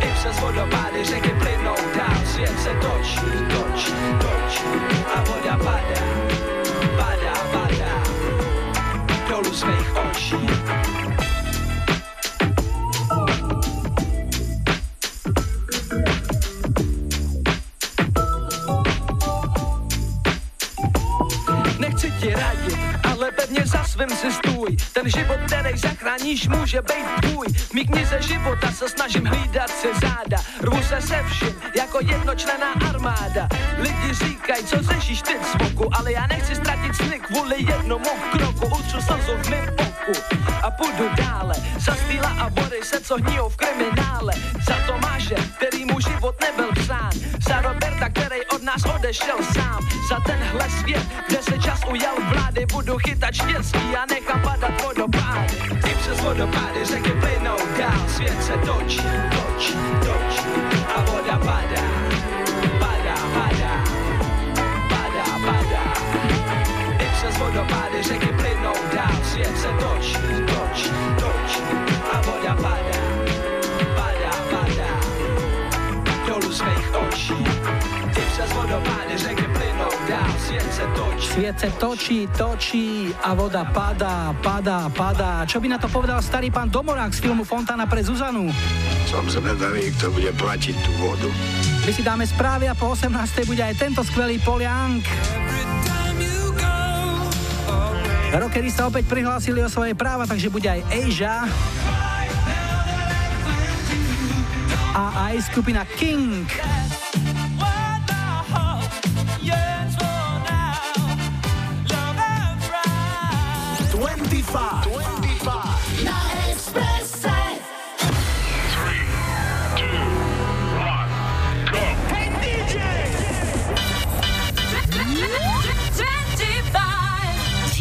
I 0.00 0.12
přes 0.14 0.40
vodopády 0.40 1.04
řeky 1.04 1.28
plynou 1.28 1.76
dál, 1.96 2.26
svět 2.26 2.60
se 2.60 2.70
točí, 2.70 3.20
točí, 3.50 3.92
točí 4.20 4.64
a 5.14 5.20
voda 5.20 5.56
padá, 5.58 6.02
padá, 6.96 7.34
padá, 7.52 8.02
dolu 9.28 9.54
z 9.54 9.64
mých 9.64 9.96
očí. 9.96 11.05
tě 22.26 22.34
radit, 22.34 22.78
ale 23.12 23.32
pevně 23.32 23.62
za 23.64 23.84
svým 23.84 24.10
si 24.10 24.32
stůj. 24.32 24.76
Ten 24.92 25.10
život, 25.10 25.36
který 25.46 25.78
zachráníš, 25.78 26.48
může 26.48 26.82
být 26.82 27.06
tvůj. 27.22 27.46
V 27.48 27.72
mý 27.72 27.84
knize 27.86 28.22
života 28.22 28.72
se 28.72 28.88
snažím 28.88 29.24
hlídat 29.24 29.70
si 29.70 29.88
záda. 29.94 30.38
Rvu 30.60 30.82
se 30.82 31.00
se 31.00 31.22
vším, 31.30 31.54
jako 31.76 31.98
jednočlená 32.02 32.72
armáda. 32.88 33.48
Lidi 33.78 34.14
říkají, 34.24 34.64
co 34.64 34.76
řešíš 34.82 35.22
ty 35.22 35.32
smoku, 35.50 35.90
ale 35.98 36.12
já 36.12 36.26
nechci 36.26 36.54
ztratit 36.54 36.96
sny 36.96 37.20
kvůli 37.20 37.56
jednomu 37.58 38.10
kroku. 38.32 38.66
Utřu 38.66 39.00
slzu 39.00 39.32
v 39.42 39.50
mým 39.50 39.66
poku 39.76 39.95
oku 40.08 40.36
a 40.62 40.70
půjdu 40.70 41.08
dále. 41.16 41.54
Za 41.78 41.94
stýla 41.94 42.28
a 42.28 42.50
bory 42.50 42.80
se, 42.82 43.00
co 43.00 43.14
hníjou 43.16 43.48
v 43.48 43.56
kriminále. 43.56 44.32
Za 44.68 44.74
Tomáše, 44.86 45.34
který 45.56 45.84
mu 45.84 46.00
život 46.00 46.34
nebyl 46.40 46.72
psán. 46.72 47.10
Za 47.48 47.60
Roberta, 47.60 48.08
který 48.08 48.46
od 48.54 48.62
nás 48.62 48.82
odešel 48.94 49.38
sám. 49.54 49.88
Za 50.08 50.20
tenhle 50.26 50.70
svět, 50.70 51.06
kde 51.28 51.42
se 51.42 51.58
čas 51.58 51.80
ujal 51.90 52.14
vlády, 52.32 52.66
budu 52.66 52.98
chytat 52.98 53.34
štěstí 53.34 53.96
a 53.96 54.06
nechám 54.06 54.42
padat 54.42 54.82
vodopády. 54.82 55.54
I 55.90 55.94
přes 55.94 56.20
vodopády 56.20 56.84
řeky 56.84 57.10
plynou 57.10 57.56
dál, 57.78 58.08
svět 58.08 58.42
se 58.42 58.52
točí, 58.52 59.08
točí, 59.30 59.78
točí 60.00 60.48
a 60.96 61.00
voda. 61.00 61.36
Padá, 61.36 61.85
vodopády 67.38 68.02
řeky 68.02 68.26
plynou 68.26 68.76
dál, 68.94 69.16
svět 69.24 69.58
se 69.58 69.68
točí, 69.68 70.18
točí, 70.46 70.90
točí 71.20 71.62
a 72.12 72.16
voda 72.20 72.54
padá. 72.54 73.00
Padá, 73.96 74.32
padá, 74.50 74.92
dolů 76.26 76.52
z 76.52 76.60
mých 76.62 76.88
očí. 77.08 77.38
I 78.16 78.20
přes 78.32 78.52
vodopády 78.52 79.14
řeky 79.16 79.42
plynou 79.42 79.92
dál, 80.08 80.32
svět 80.46 80.74
se 80.74 80.82
točí. 80.82 81.06
Sviet 81.36 81.60
sa 81.60 81.68
točí, 81.76 82.24
točí 82.32 83.12
a 83.20 83.36
voda 83.36 83.68
padá, 83.68 84.32
padá, 84.40 84.88
padá. 84.88 85.44
Čo 85.44 85.60
by 85.60 85.68
na 85.68 85.76
to 85.76 85.88
povedal 85.92 86.24
starý 86.24 86.48
pán 86.48 86.72
Domorák 86.72 87.12
z 87.12 87.20
filmu 87.20 87.44
Fontana 87.44 87.84
pre 87.84 88.00
Zuzanu? 88.00 88.48
Som 89.04 89.28
zvedavý, 89.28 89.92
kto 90.00 90.16
bude 90.16 90.32
platiť 90.32 90.76
tú 90.80 90.92
vodu. 90.96 91.28
My 91.84 91.92
si 91.92 92.00
dáme 92.00 92.24
správy 92.24 92.72
a 92.72 92.74
po 92.74 92.88
18. 92.96 93.12
bude 93.44 93.60
aj 93.60 93.76
tento 93.76 94.00
skvelý 94.00 94.40
Poliank. 94.40 95.04
Rockery 98.36 98.68
sa 98.68 98.92
opäť 98.92 99.08
prihlásili 99.08 99.64
o 99.64 99.68
svoje 99.72 99.96
práva, 99.96 100.28
takže 100.28 100.52
bude 100.52 100.68
aj 100.68 100.84
Asia. 100.92 101.48
A 104.92 105.32
aj 105.32 105.48
skupina 105.48 105.88
King. 105.96 106.44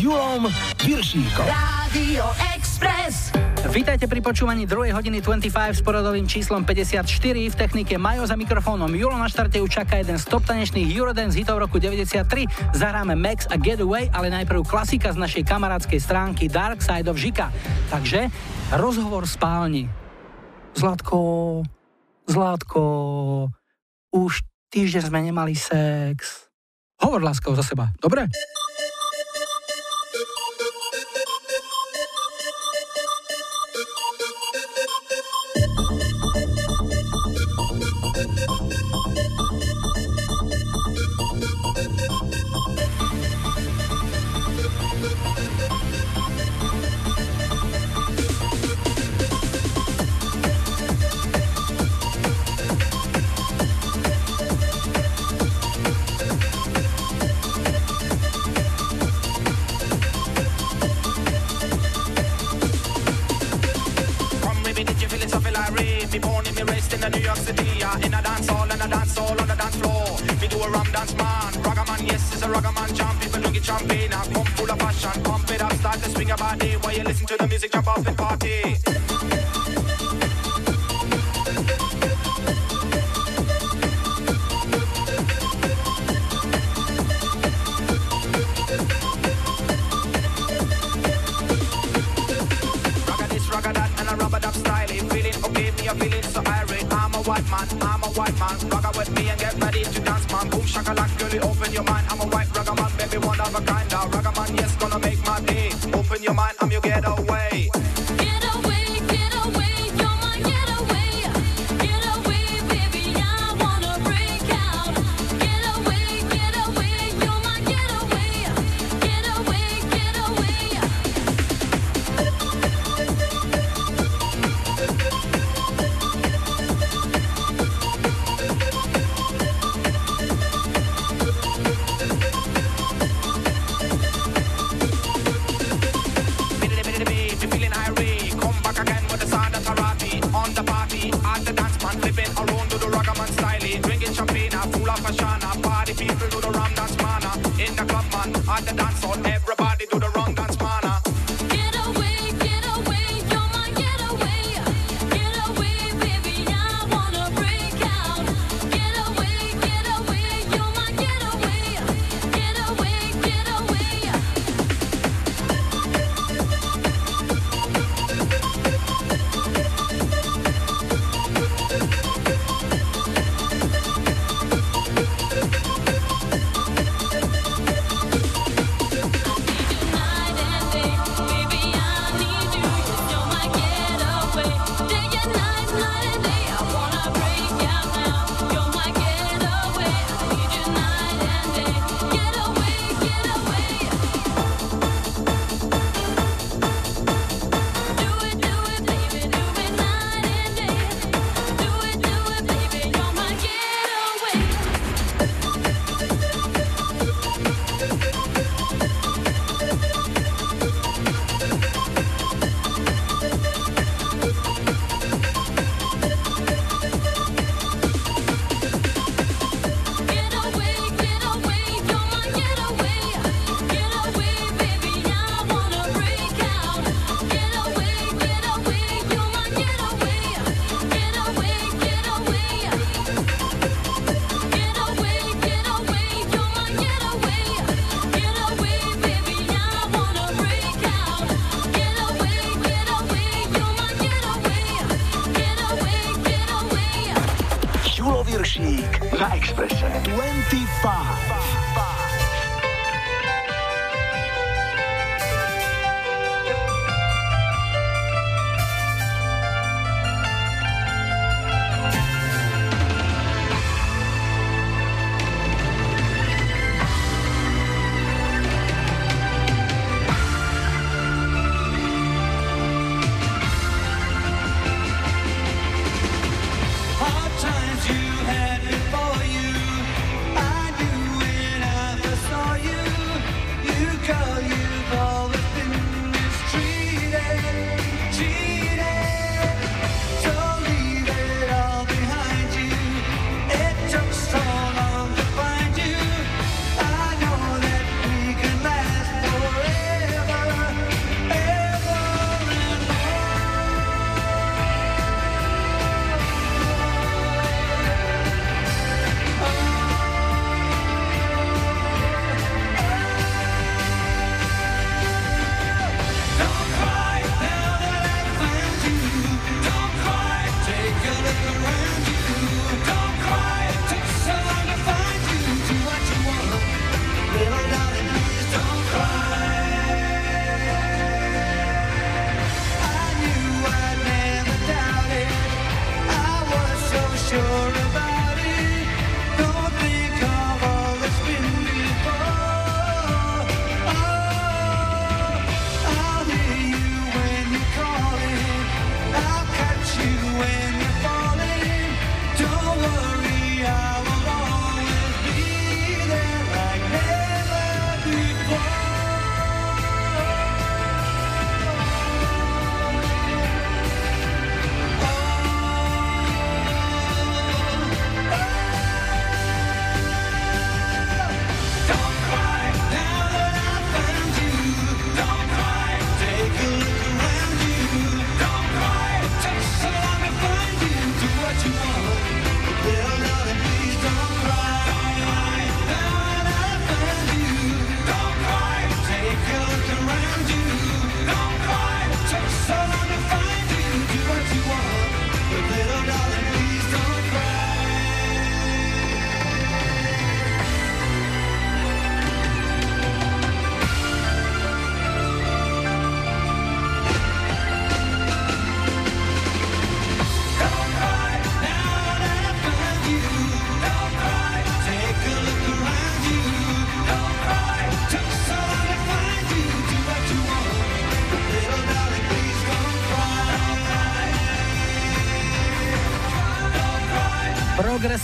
Julom 0.06 0.46
Piršíkom. 0.78 1.50
Radio 1.50 2.30
Express. 2.54 3.34
Vítajte 3.74 4.06
pri 4.06 4.22
počúvaní 4.22 4.70
2. 4.70 4.94
hodiny 4.94 5.18
25 5.18 5.50
s 5.50 5.82
poradovým 5.82 6.30
číslom 6.30 6.62
54. 6.62 7.10
V 7.26 7.56
technike 7.58 7.98
Majo 7.98 8.22
za 8.30 8.38
mikrofónom 8.38 8.94
Julo 8.94 9.18
na 9.18 9.26
štarte 9.26 9.58
už 9.58 9.82
čaká 9.82 9.98
jeden 9.98 10.22
z 10.22 10.30
top 10.30 10.46
tanečných 10.46 10.94
Eurodance 10.94 11.34
hitov 11.42 11.58
roku 11.58 11.82
93. 11.82 12.22
Zahráme 12.78 13.18
Max 13.18 13.50
a 13.50 13.58
Getaway, 13.58 14.06
ale 14.14 14.30
najprv 14.30 14.62
klasika 14.70 15.10
z 15.10 15.18
našej 15.18 15.42
kamarádskej 15.42 15.98
stránky 15.98 16.54
Dark 16.54 16.86
Side 16.86 17.10
of 17.10 17.18
Žika. 17.18 17.50
Takže 17.90 18.30
rozhovor 18.78 19.26
spálni. 19.26 19.90
Zlatko, 20.78 21.66
Zlatko, 22.30 22.86
už 24.14 24.46
týždeň 24.70 25.02
sme 25.10 25.26
nemali 25.26 25.58
sex. 25.58 26.46
Hovor 27.02 27.26
láskov 27.26 27.58
za 27.58 27.66
seba, 27.66 27.90
dobre? 27.98 28.30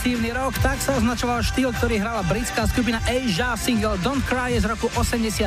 Progresívny 0.02 0.34
rok, 0.34 0.58
tak 0.58 0.82
sa 0.82 0.98
označoval 0.98 1.46
štýl, 1.46 1.70
ktorý 1.78 2.02
hrala 2.02 2.26
britská 2.26 2.66
skupina 2.66 2.98
Asia 3.06 3.54
single 3.54 3.94
Don't 4.02 4.18
Cry 4.26 4.58
z 4.58 4.66
roku 4.66 4.90
83 4.98 5.46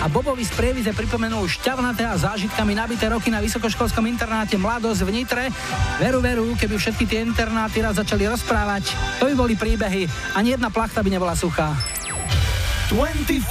a 0.00 0.08
Bobovi 0.08 0.40
z 0.40 0.56
Prievize 0.56 0.88
pripomenul 0.96 1.44
šťavnaté 1.44 2.08
a 2.08 2.16
zážitkami 2.16 2.72
nabité 2.72 3.12
roky 3.12 3.28
na 3.28 3.44
vysokoškolskom 3.44 4.08
internáte 4.08 4.56
Mladosť 4.56 5.04
v 5.04 5.10
Nitre. 5.20 5.44
Veru, 6.00 6.24
veru, 6.24 6.56
keby 6.56 6.80
všetky 6.80 7.04
tie 7.04 7.28
internáty 7.28 7.84
raz 7.84 8.00
začali 8.00 8.24
rozprávať, 8.24 8.88
to 9.20 9.28
by 9.28 9.34
boli 9.36 9.52
príbehy, 9.52 10.08
ani 10.32 10.56
jedna 10.56 10.72
plachta 10.72 11.04
by 11.04 11.12
nebola 11.12 11.36
suchá. 11.36 11.99
25 12.90 13.46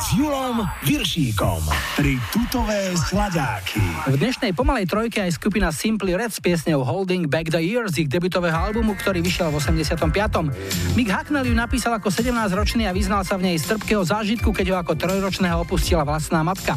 s 0.00 0.16
Julom 0.16 0.64
Viršíkom. 0.88 1.60
Tri 2.00 2.16
tutové 2.32 2.96
sladáky. 2.96 3.76
V 4.08 4.16
dnešnej 4.16 4.56
pomalej 4.56 4.88
trojke 4.88 5.20
aj 5.20 5.36
skupina 5.36 5.68
Simply 5.68 6.16
Red 6.16 6.32
s 6.32 6.40
piesňou 6.40 6.80
Holding 6.80 7.28
Back 7.28 7.52
the 7.52 7.60
Years 7.60 8.00
ich 8.00 8.08
debutového 8.08 8.56
albumu, 8.56 8.96
ktorý 8.96 9.20
vyšiel 9.20 9.52
v 9.52 9.60
85. 9.60 10.96
Mick 10.96 11.12
Hacknell 11.12 11.44
ju 11.44 11.52
napísal 11.52 12.00
ako 12.00 12.08
17-ročný 12.08 12.88
a 12.88 12.96
vyznal 12.96 13.20
sa 13.20 13.36
v 13.36 13.52
nej 13.52 13.60
z 13.60 13.68
trpkého 13.68 14.00
zážitku, 14.00 14.48
keď 14.48 14.72
ho 14.72 14.76
ako 14.80 14.96
trojročného 14.96 15.60
opustila 15.60 16.00
vlastná 16.00 16.40
matka. 16.40 16.72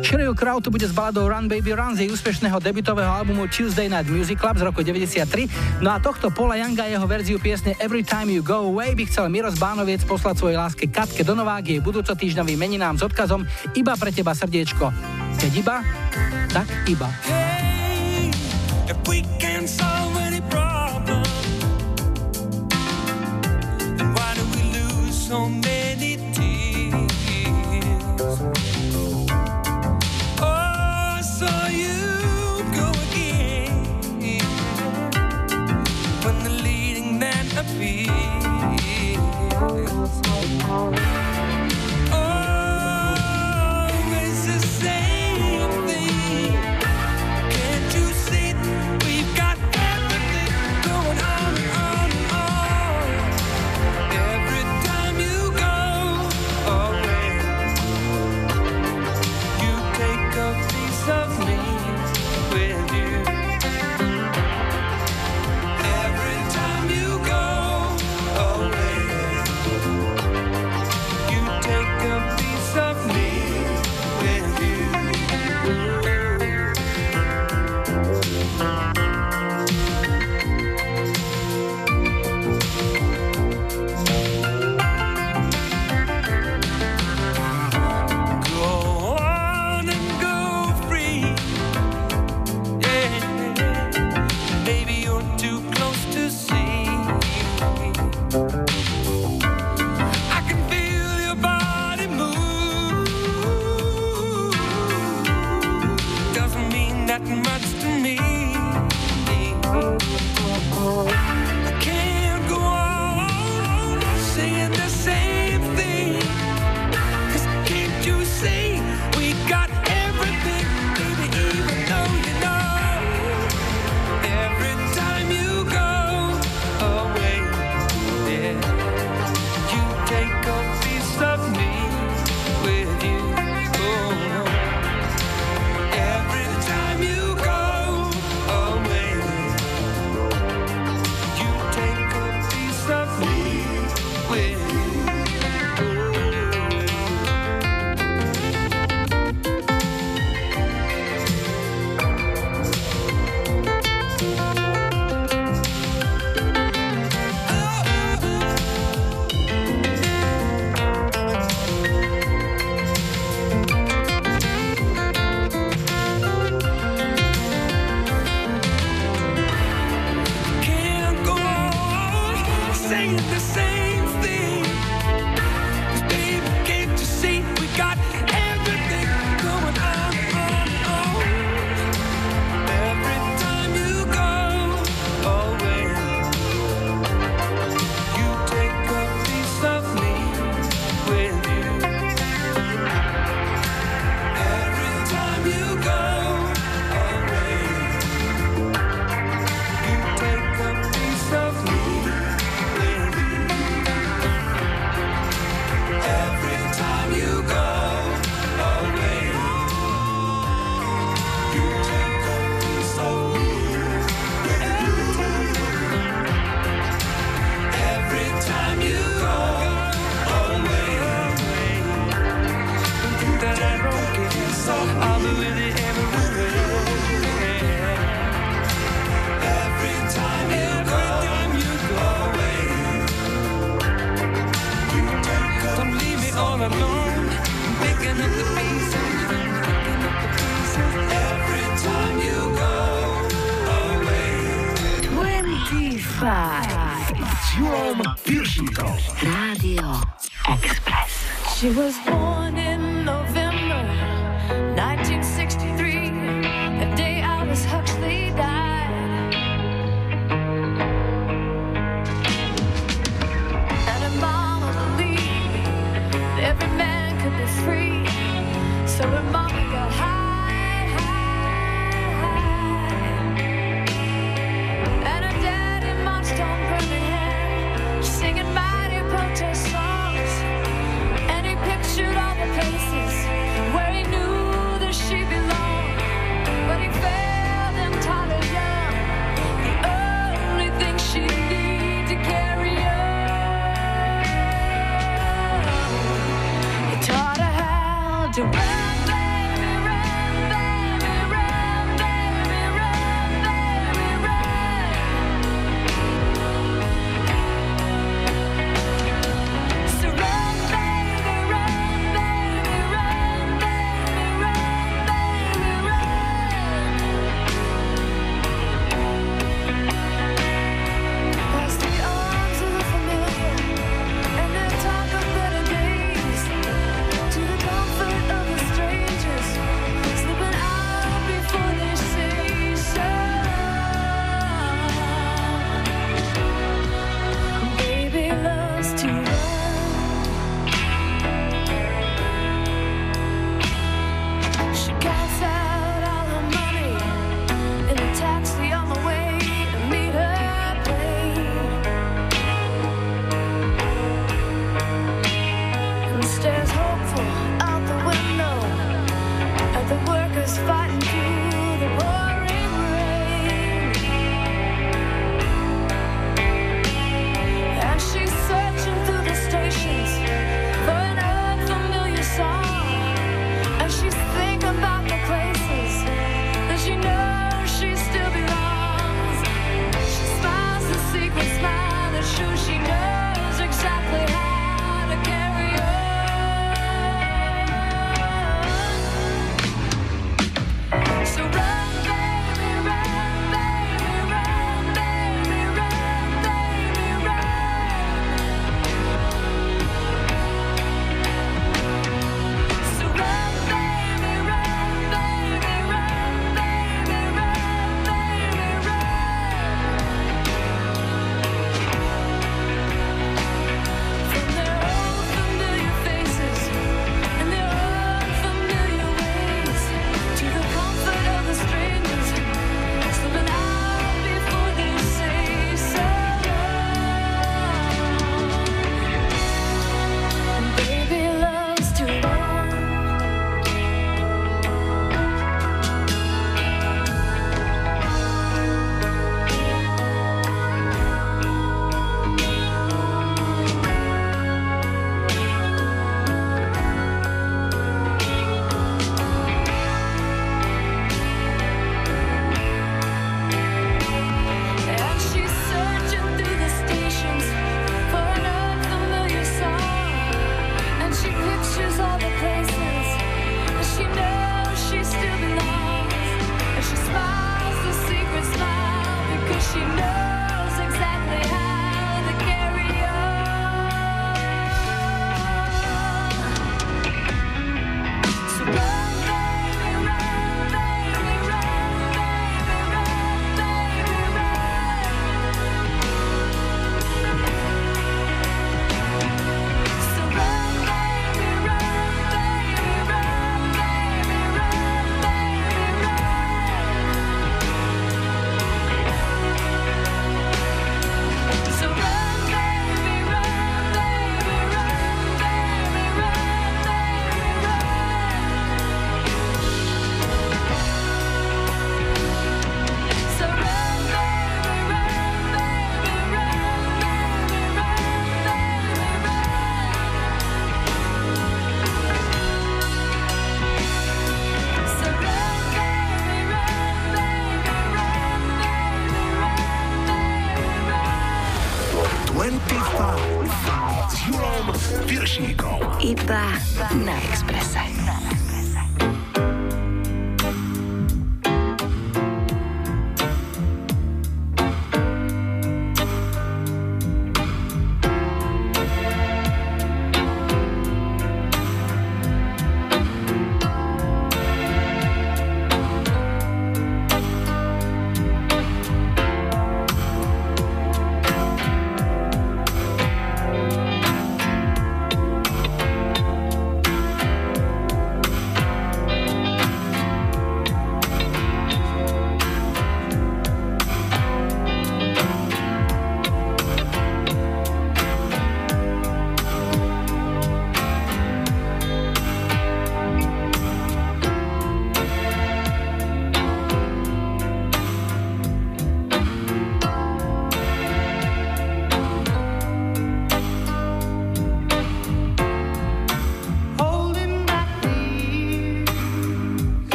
Sheryl 0.00 0.34
Crow 0.34 0.62
tu 0.62 0.70
bude 0.70 0.86
s 0.86 0.94
baladou 0.94 1.28
Run 1.28 1.50
Baby 1.50 1.74
Run 1.74 1.98
z 1.98 2.06
jej 2.06 2.10
úspešného 2.14 2.62
debutového 2.62 3.10
albumu 3.10 3.50
Tuesday 3.50 3.90
Night 3.90 4.06
Music 4.06 4.38
Club 4.38 4.56
z 4.56 4.62
roku 4.62 4.80
93. 4.86 5.82
No 5.84 5.90
a 5.90 5.98
tohto 5.98 6.30
Paula 6.30 6.56
Younga 6.56 6.86
jeho 6.86 7.04
verziu 7.04 7.42
piesne 7.42 7.74
Every 7.82 8.06
Time 8.06 8.30
You 8.30 8.46
Go 8.46 8.70
Away 8.70 8.94
by 8.94 9.04
chcel 9.10 9.26
Miros 9.28 9.58
Bánoviec 9.58 10.06
poslať 10.06 10.38
svojej 10.38 10.56
láske 10.56 10.84
Katke 10.86 11.26
Donová 11.26 11.58
Novák 11.58 11.64
jej 11.64 11.80
budúco 11.80 12.12
týždňovým 12.12 12.60
meninám 12.60 13.00
s 13.00 13.02
odkazom 13.02 13.42
Iba 13.72 13.96
pre 13.96 14.12
teba 14.12 14.36
srdiečko. 14.36 14.92
Keď 15.40 15.52
iba, 15.56 15.80
tak 16.52 16.68
iba. 16.84 17.08
Hey, 17.24 18.28
if 18.86 18.98
we 19.08 19.24
can 19.40 19.64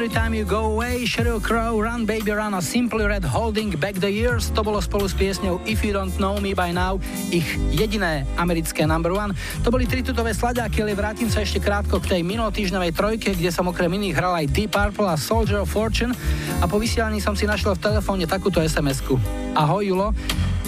Every 0.00 0.16
Time 0.16 0.32
You 0.32 0.48
Go 0.48 0.72
Away, 0.72 1.04
Sheryl 1.04 1.44
Crow, 1.44 1.76
Run 1.76 2.08
Baby 2.08 2.32
Run 2.32 2.56
a 2.56 2.62
Simply 2.64 3.04
Red 3.04 3.20
Holding 3.20 3.68
Back 3.76 4.00
the 4.00 4.08
Years. 4.08 4.48
To 4.56 4.64
bolo 4.64 4.80
spolu 4.80 5.04
s 5.04 5.12
piesňou 5.12 5.60
If 5.68 5.84
You 5.84 5.92
Don't 5.92 6.16
Know 6.16 6.40
Me 6.40 6.56
By 6.56 6.72
Now 6.72 6.96
ich 7.28 7.44
jediné 7.68 8.24
americké 8.40 8.88
number 8.88 9.12
one. 9.12 9.36
To 9.60 9.68
boli 9.68 9.84
tri 9.84 10.00
tutové 10.00 10.32
sladáky, 10.32 10.80
ale 10.80 10.96
vrátim 10.96 11.28
sa 11.28 11.44
ešte 11.44 11.60
krátko 11.60 12.00
k 12.00 12.16
tej 12.16 12.20
minulotýždňovej 12.24 12.96
trojke, 12.96 13.36
kde 13.36 13.52
som 13.52 13.68
okrem 13.68 13.92
iných 13.92 14.16
hral 14.16 14.32
aj 14.40 14.48
Deep 14.48 14.72
Purple 14.72 15.04
a 15.04 15.20
Soldier 15.20 15.60
of 15.60 15.68
Fortune 15.68 16.16
a 16.56 16.64
po 16.64 16.80
vysielaní 16.80 17.20
som 17.20 17.36
si 17.36 17.44
našiel 17.44 17.76
v 17.76 17.84
telefóne 17.92 18.24
takúto 18.24 18.64
SMS-ku. 18.64 19.20
Ahoj 19.52 19.84
Julo, 19.84 20.16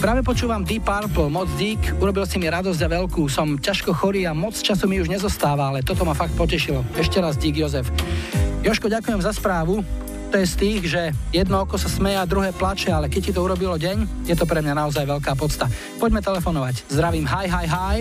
Práve 0.03 0.19
počúvam 0.19 0.67
Deep 0.67 0.83
Purple, 0.83 1.31
moc 1.31 1.47
dík, 1.55 1.79
urobil 2.03 2.27
si 2.27 2.35
mi 2.35 2.51
radosť 2.51 2.81
a 2.83 2.91
veľkú. 2.91 3.31
Som 3.31 3.55
ťažko 3.55 3.95
chorý 3.95 4.27
a 4.27 4.35
moc 4.35 4.51
času 4.51 4.83
mi 4.83 4.99
už 4.99 5.07
nezostáva, 5.07 5.71
ale 5.71 5.79
toto 5.79 6.03
ma 6.03 6.11
fakt 6.11 6.35
potešilo. 6.35 6.83
Ešte 6.99 7.23
raz 7.23 7.39
dík, 7.39 7.63
Jozef. 7.63 7.87
Joško, 8.63 8.87
ďakujem 8.87 9.19
za 9.19 9.35
správu. 9.35 9.83
To 10.31 10.39
je 10.39 10.47
z 10.47 10.55
tých, 10.55 10.81
že 10.87 11.11
jedno 11.35 11.67
oko 11.67 11.75
sa 11.75 11.91
smeje 11.91 12.15
a 12.15 12.23
druhé 12.23 12.55
plače, 12.55 12.95
ale 12.95 13.11
keď 13.11 13.21
ti 13.27 13.31
to 13.35 13.43
urobilo 13.43 13.75
deň, 13.75 14.23
je 14.23 14.31
to 14.39 14.47
pre 14.47 14.63
mňa 14.63 14.71
naozaj 14.71 15.03
veľká 15.03 15.35
podsta. 15.35 15.67
Poďme 15.99 16.23
telefonovať. 16.23 16.87
Zdravím, 16.87 17.27
hi, 17.27 17.51
hi, 17.51 17.67
hi. 17.67 17.97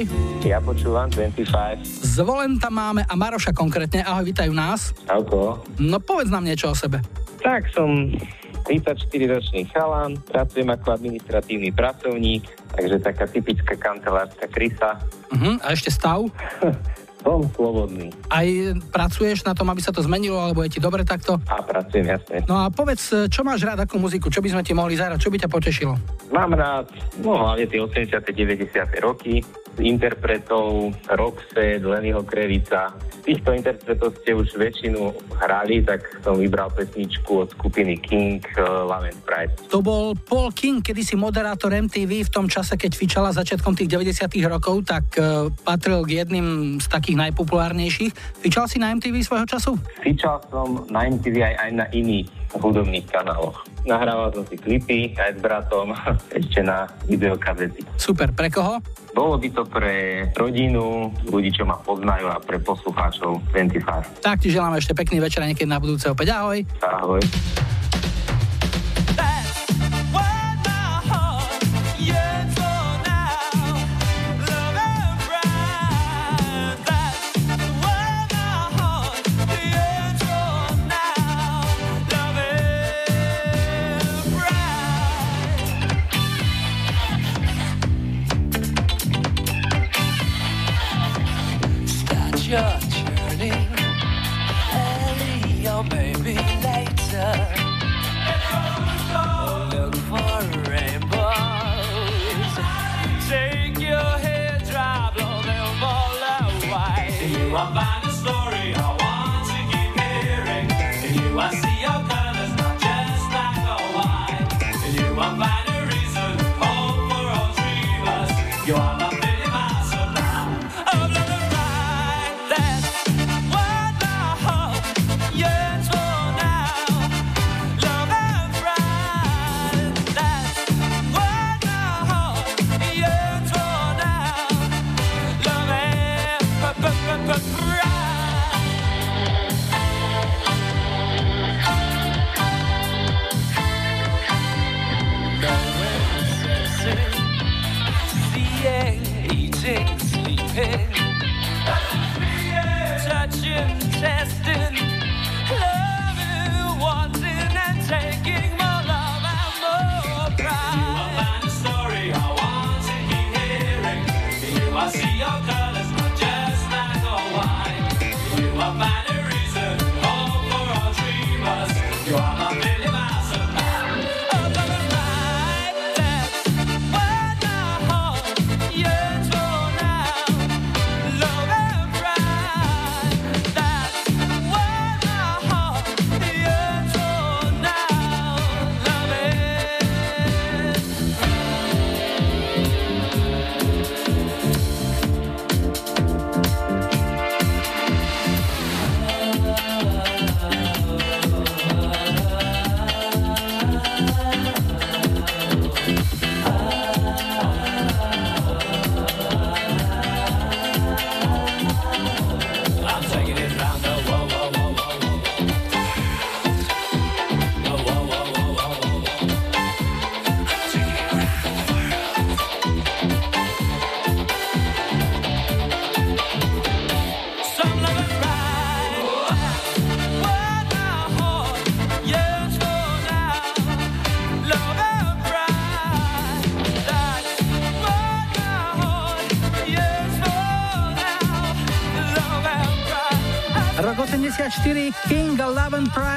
Ja 0.47 0.63
počúvam 0.63 1.11
25. 1.11 1.83
Zvolen 2.07 2.63
tam 2.63 2.79
máme 2.79 3.03
a 3.03 3.15
Maroša 3.19 3.51
konkrétne. 3.51 4.07
Ahoj, 4.07 4.23
vítajú 4.23 4.55
nás. 4.55 4.95
Ako? 5.11 5.67
No 5.83 5.99
povedz 5.99 6.31
nám 6.31 6.47
niečo 6.47 6.71
o 6.71 6.79
sebe. 6.79 7.03
Tak 7.43 7.67
som 7.75 8.15
34-ročný 8.63 9.67
chalan, 9.75 10.15
pracujem 10.31 10.71
ako 10.71 10.95
administratívny 10.95 11.75
pracovník, 11.75 12.47
takže 12.71 13.03
taká 13.03 13.27
typická 13.27 13.75
kancelárska 13.75 14.47
krysa. 14.47 15.03
Uh-huh. 15.27 15.59
A 15.59 15.75
ešte 15.75 15.91
stav? 15.91 16.23
Som 17.23 17.47
slobodný. 17.55 18.11
Aj 18.29 18.47
pracuješ 18.91 19.47
na 19.47 19.55
tom, 19.55 19.71
aby 19.71 19.79
sa 19.79 19.95
to 19.95 20.03
zmenilo, 20.03 20.43
alebo 20.43 20.67
je 20.67 20.79
ti 20.79 20.81
dobre 20.83 21.07
takto? 21.07 21.39
A 21.47 21.63
pracujem, 21.63 22.11
jasne. 22.11 22.43
No 22.51 22.67
a 22.67 22.69
povedz, 22.69 23.31
čo 23.31 23.41
máš 23.47 23.63
rád, 23.63 23.87
akú 23.87 24.03
muziku? 24.03 24.27
Čo 24.27 24.43
by 24.43 24.59
sme 24.59 24.63
ti 24.67 24.75
mohli 24.75 24.99
zahrať? 24.99 25.23
Čo 25.23 25.31
by 25.31 25.39
ťa 25.39 25.51
potešilo? 25.51 25.95
Mám 26.35 26.59
rád, 26.59 26.91
no 27.23 27.39
hlavne 27.39 27.71
tie 27.71 27.79
80 27.79 28.19
90 28.19 29.07
roky, 29.07 29.41
interpretov 29.81 30.93
Roxette, 31.09 31.81
Lennyho 31.81 32.21
Krevica. 32.27 32.93
Týchto 33.23 33.55
interpretov 33.55 34.19
ste 34.21 34.37
už 34.37 34.59
väčšinu 34.59 35.15
hrali, 35.39 35.81
tak 35.81 36.05
som 36.21 36.37
vybral 36.37 36.69
pesničku 36.75 37.47
od 37.47 37.49
skupiny 37.55 37.97
King, 37.97 38.43
uh, 38.59 38.85
Love 38.85 39.09
and 39.09 39.21
Pride. 39.25 39.55
To 39.71 39.81
bol 39.81 40.13
Paul 40.27 40.53
King, 40.53 40.83
kedysi 40.85 41.15
moderátor 41.17 41.73
MTV 41.73 42.29
v 42.29 42.31
tom 42.35 42.51
čase, 42.51 42.77
keď 42.77 42.93
fičala 42.93 43.31
začiatkom 43.33 43.79
tých 43.79 43.89
90 43.89 44.29
rokov, 44.51 44.85
tak 44.85 45.05
uh, 45.17 45.49
patril 45.63 46.03
k 46.05 46.27
jedným 46.27 46.77
z 46.83 46.87
takých 46.91 47.12
najpopulárnejších. 47.17 48.43
Fičal 48.43 48.67
si 48.69 48.83
na 48.83 48.93
MTV 48.95 49.23
svojho 49.25 49.47
času? 49.47 49.79
Fičal 50.01 50.43
som 50.51 50.85
na 50.91 51.09
MTV 51.09 51.37
aj, 51.43 51.55
aj 51.59 51.71
na 51.77 51.87
iných 51.91 52.29
hudobných 52.57 53.07
kanáloch. 53.09 53.65
Nahrával 53.83 54.31
som 54.31 54.45
si 54.47 54.55
klipy 54.61 55.17
aj 55.17 55.37
s 55.37 55.39
bratom, 55.41 55.91
ešte 56.39 56.61
na 56.63 56.87
videokazety. 57.09 57.83
Super, 57.97 58.31
pre 58.31 58.53
koho? 58.53 58.79
Bolo 59.13 59.37
by 59.37 59.49
to 59.53 59.63
pre 59.69 60.29
rodinu, 60.37 61.13
ľudí, 61.29 61.53
čo 61.53 61.69
ma 61.69 61.77
poznajú 61.81 62.33
a 62.33 62.41
pre 62.41 62.57
poslucháčov 62.61 63.45
25. 63.53 64.25
Tak 64.25 64.41
ti 64.41 64.49
želám 64.49 64.81
ešte 64.81 64.97
pekný 64.97 65.21
večer 65.21 65.45
a 65.45 65.49
niekedy 65.49 65.69
na 65.69 65.83
budúce 65.83 66.09
opäť. 66.09 66.33
Ahoj. 66.33 66.65
Ahoj. 66.81 67.21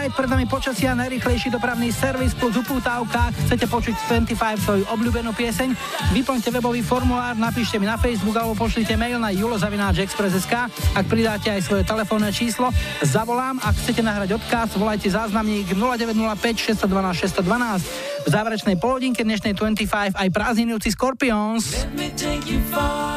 Pride, 0.06 0.22
pred 0.22 0.30
nami 0.30 0.46
počasia 0.46 0.94
najrychlejší 0.94 1.50
dopravný 1.50 1.90
servis 1.90 2.38
plus 2.38 2.54
upútavka. 2.54 3.34
Chcete 3.50 3.66
počuť 3.66 3.98
25 4.06 4.38
svoju 4.62 4.84
obľúbenú 4.94 5.34
pieseň? 5.34 5.74
Vyplňte 6.14 6.54
webový 6.54 6.86
formulár, 6.86 7.34
napíšte 7.34 7.82
mi 7.82 7.90
na 7.90 7.98
Facebook 7.98 8.38
alebo 8.38 8.54
pošlite 8.54 8.94
mail 9.02 9.18
na 9.18 9.34
julozavináčexpress.sk. 9.34 10.54
Ak 10.94 11.06
pridáte 11.10 11.50
aj 11.50 11.66
svoje 11.66 11.90
telefónne 11.90 12.30
číslo, 12.30 12.70
zavolám. 13.02 13.58
Ak 13.66 13.74
chcete 13.82 14.06
nahrať 14.06 14.38
odkaz, 14.38 14.78
volajte 14.78 15.10
záznamník 15.10 15.74
0905 15.74 16.86
612 16.86 17.42
612. 17.42 18.30
V 18.30 18.30
záverečnej 18.30 18.78
polodinke 18.78 19.26
dnešnej 19.26 19.58
25 19.58 20.22
aj 20.22 20.28
prázdninujúci 20.30 20.94
Scorpions. 20.94 21.82
Let 21.82 21.98
me 21.98 22.14
take 22.14 22.46
you 22.46 22.62
far 22.70 23.15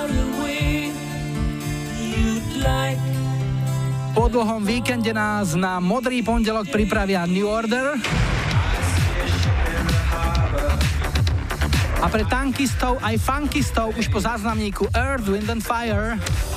Po 4.28 4.44
dlhom 4.44 4.60
víkende 4.60 5.09
nás 5.16 5.56
na 5.56 5.80
modrý 5.80 6.20
pondelok 6.20 6.68
pripravia 6.68 7.24
New 7.24 7.48
Order. 7.48 7.96
A 11.96 12.06
pre 12.12 12.28
tankistov 12.28 13.00
aj 13.00 13.16
funkistov 13.24 13.96
už 13.96 14.12
po 14.12 14.20
záznamníku 14.20 14.84
Earth, 14.92 15.32
Wind 15.32 15.48
and 15.48 15.64
Fire. 15.64 16.20
Na 16.20 16.48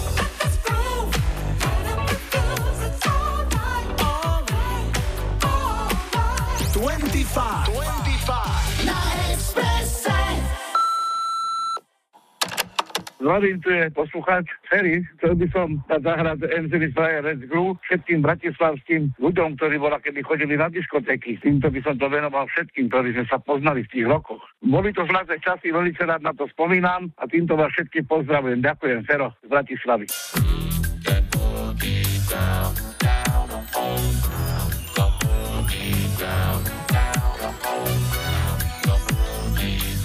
Je 13.21 13.93
poslucháč 13.93 14.49
Ferry. 14.65 15.05
Chcel 15.17 15.37
by 15.37 15.47
som 15.53 15.77
dať 15.85 16.01
zahrať 16.01 16.39
NZD 16.41 16.89
Fire 16.97 17.21
Red 17.21 17.45
všetkým 17.85 18.25
bratislavským 18.25 19.13
ľuďom, 19.21 19.61
ktorí 19.61 19.77
bola, 19.77 20.01
kedy 20.01 20.25
chodili 20.25 20.57
na 20.57 20.73
diskotéky. 20.73 21.37
Týmto 21.37 21.69
by 21.69 21.79
som 21.85 21.95
to 22.01 22.09
venoval 22.09 22.49
všetkým, 22.49 22.89
ktorí 22.89 23.13
sme 23.13 23.25
sa 23.29 23.37
poznali 23.37 23.85
v 23.85 23.91
tých 23.93 24.05
rokoch. 24.09 24.41
Boli 24.65 24.89
to 24.89 25.05
zlaté 25.05 25.37
časy, 25.37 25.69
veľmi 25.69 25.93
rád 26.01 26.25
na 26.25 26.33
to 26.33 26.49
spomínam 26.49 27.13
a 27.21 27.29
týmto 27.29 27.53
vás 27.53 27.69
všetkých 27.77 28.09
pozdravujem. 28.09 28.65
Ďakujem, 28.65 28.99
Fero 29.05 29.37
z 29.45 29.47
Bratislavy. 29.47 30.07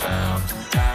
Gonna 0.06 0.85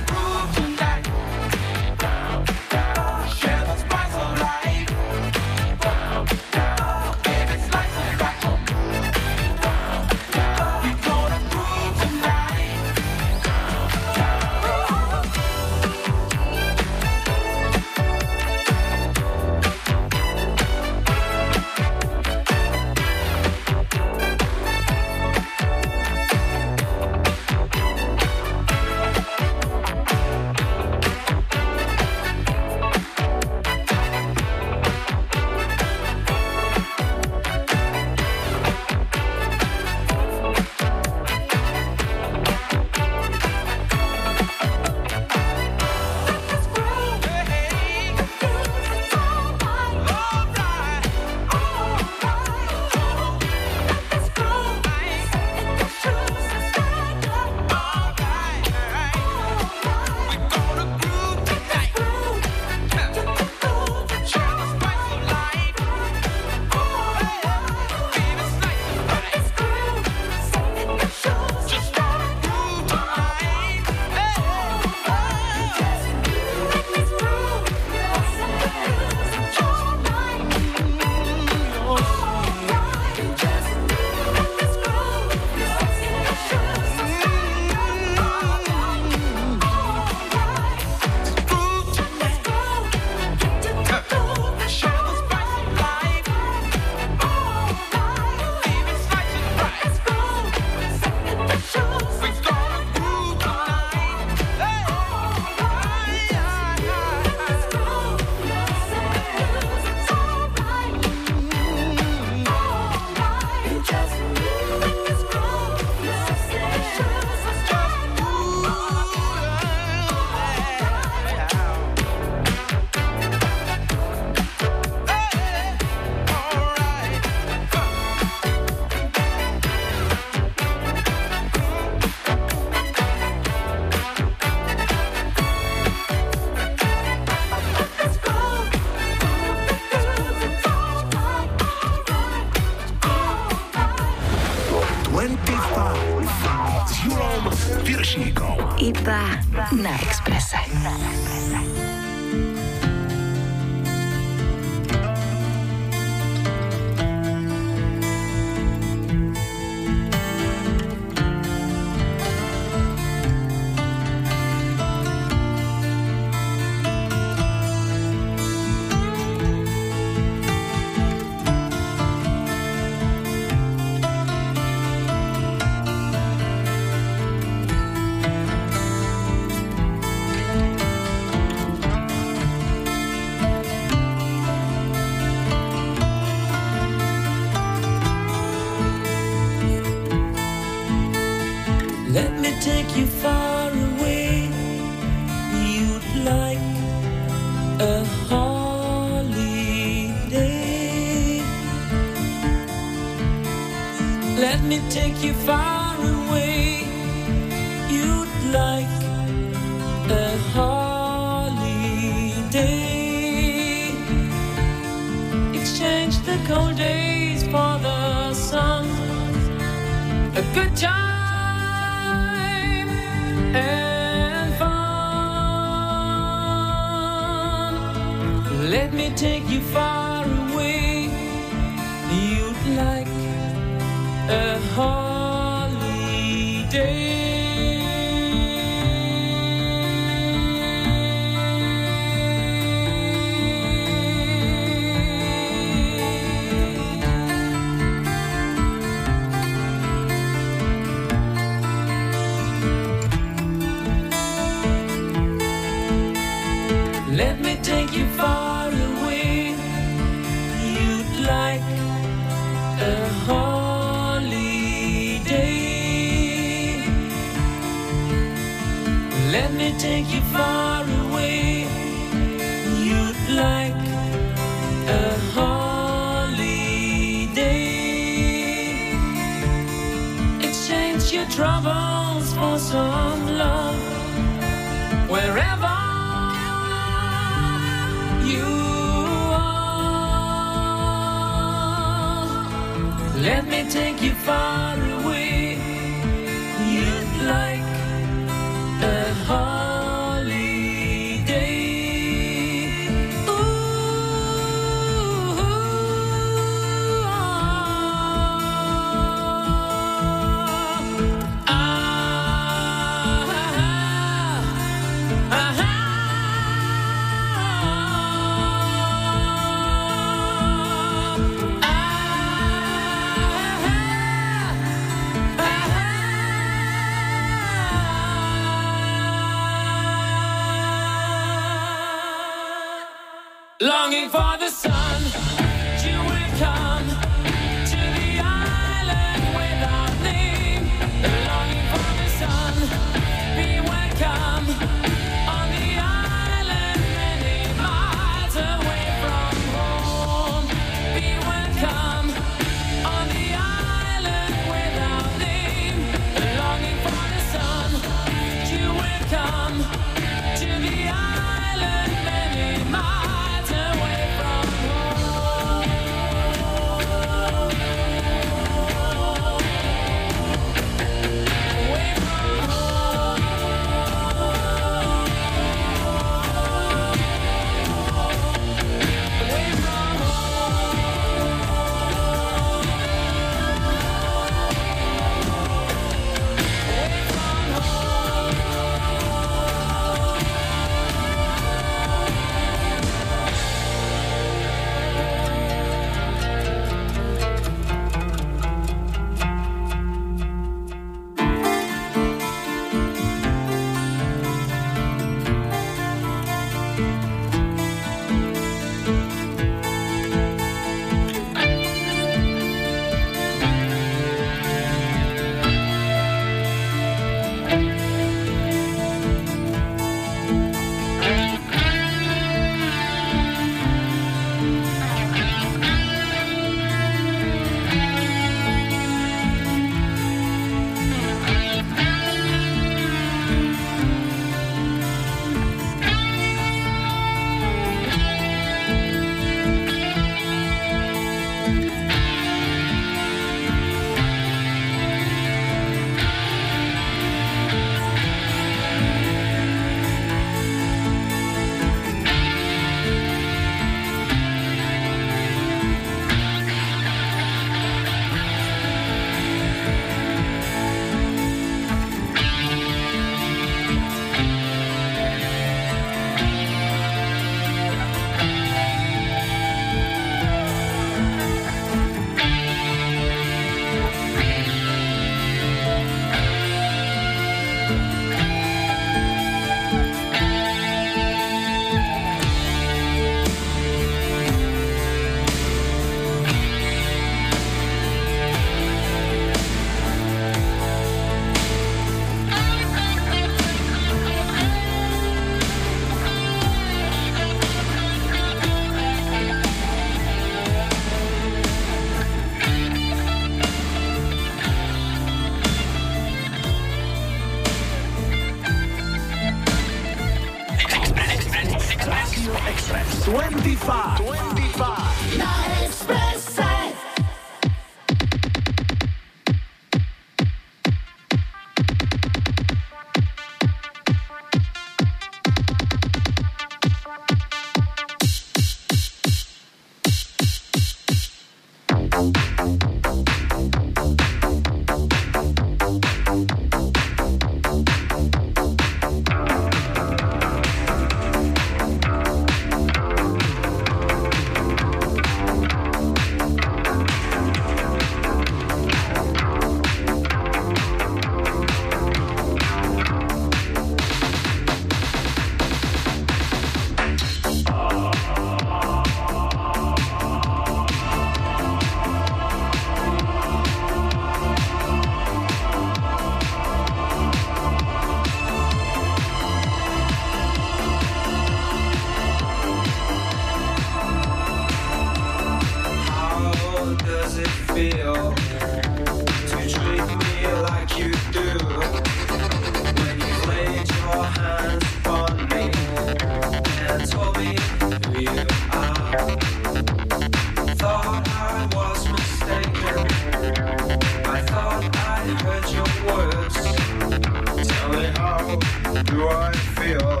I 599.16 599.32
feel? 599.56 600.00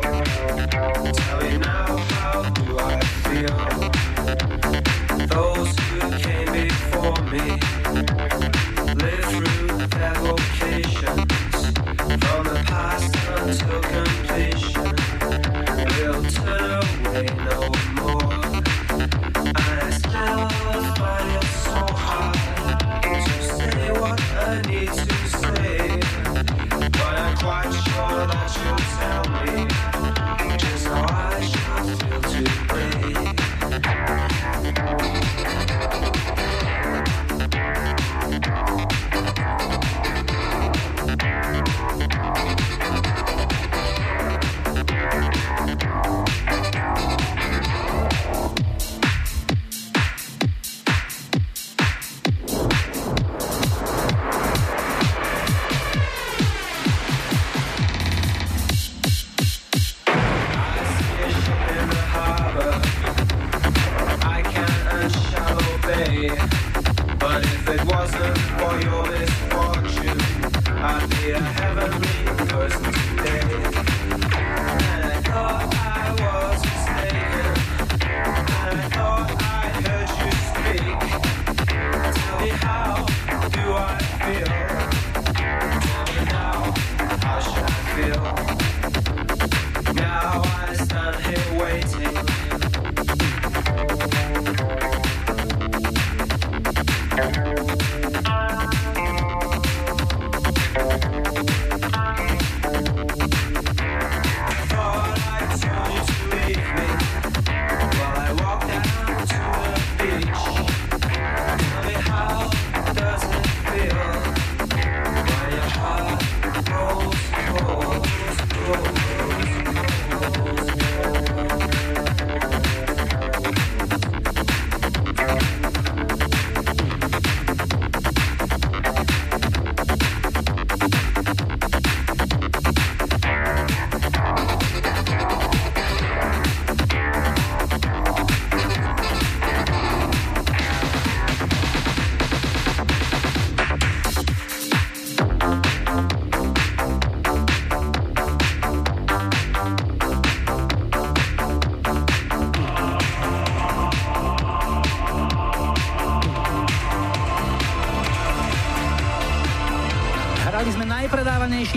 Tell 1.12 1.40
now 1.58 1.96
how 2.14 2.42
do 2.50 2.78
I 2.78 3.00
feel? 3.24 3.58
Those 5.28 5.78
who 5.78 6.00
came 6.18 6.50
before 6.52 7.22
me 7.32 7.46
through 9.30 9.86
their 9.88 10.14
vocations 10.14 11.32
from 12.22 12.44
the 12.44 12.62
past 12.66 13.14
until 13.38 13.80
completion. 13.82 14.92
We'll 15.86 16.22
turn 16.24 16.70
away 16.82 17.26
no 17.50 17.60
more. 18.00 18.32
I 19.56 19.90
still 19.90 20.48
so 21.64 21.80
hard 21.94 22.78
to 23.02 23.42
say 23.42 23.92
what 23.92 24.20
I 24.34 24.62
need 24.68 24.92
to 24.92 25.16
say, 25.28 25.95
quite 27.46 27.72
sure 27.72 28.26
that 28.26 28.50
you'll 28.64 28.76
tell 28.98 30.10
me 30.10 30.15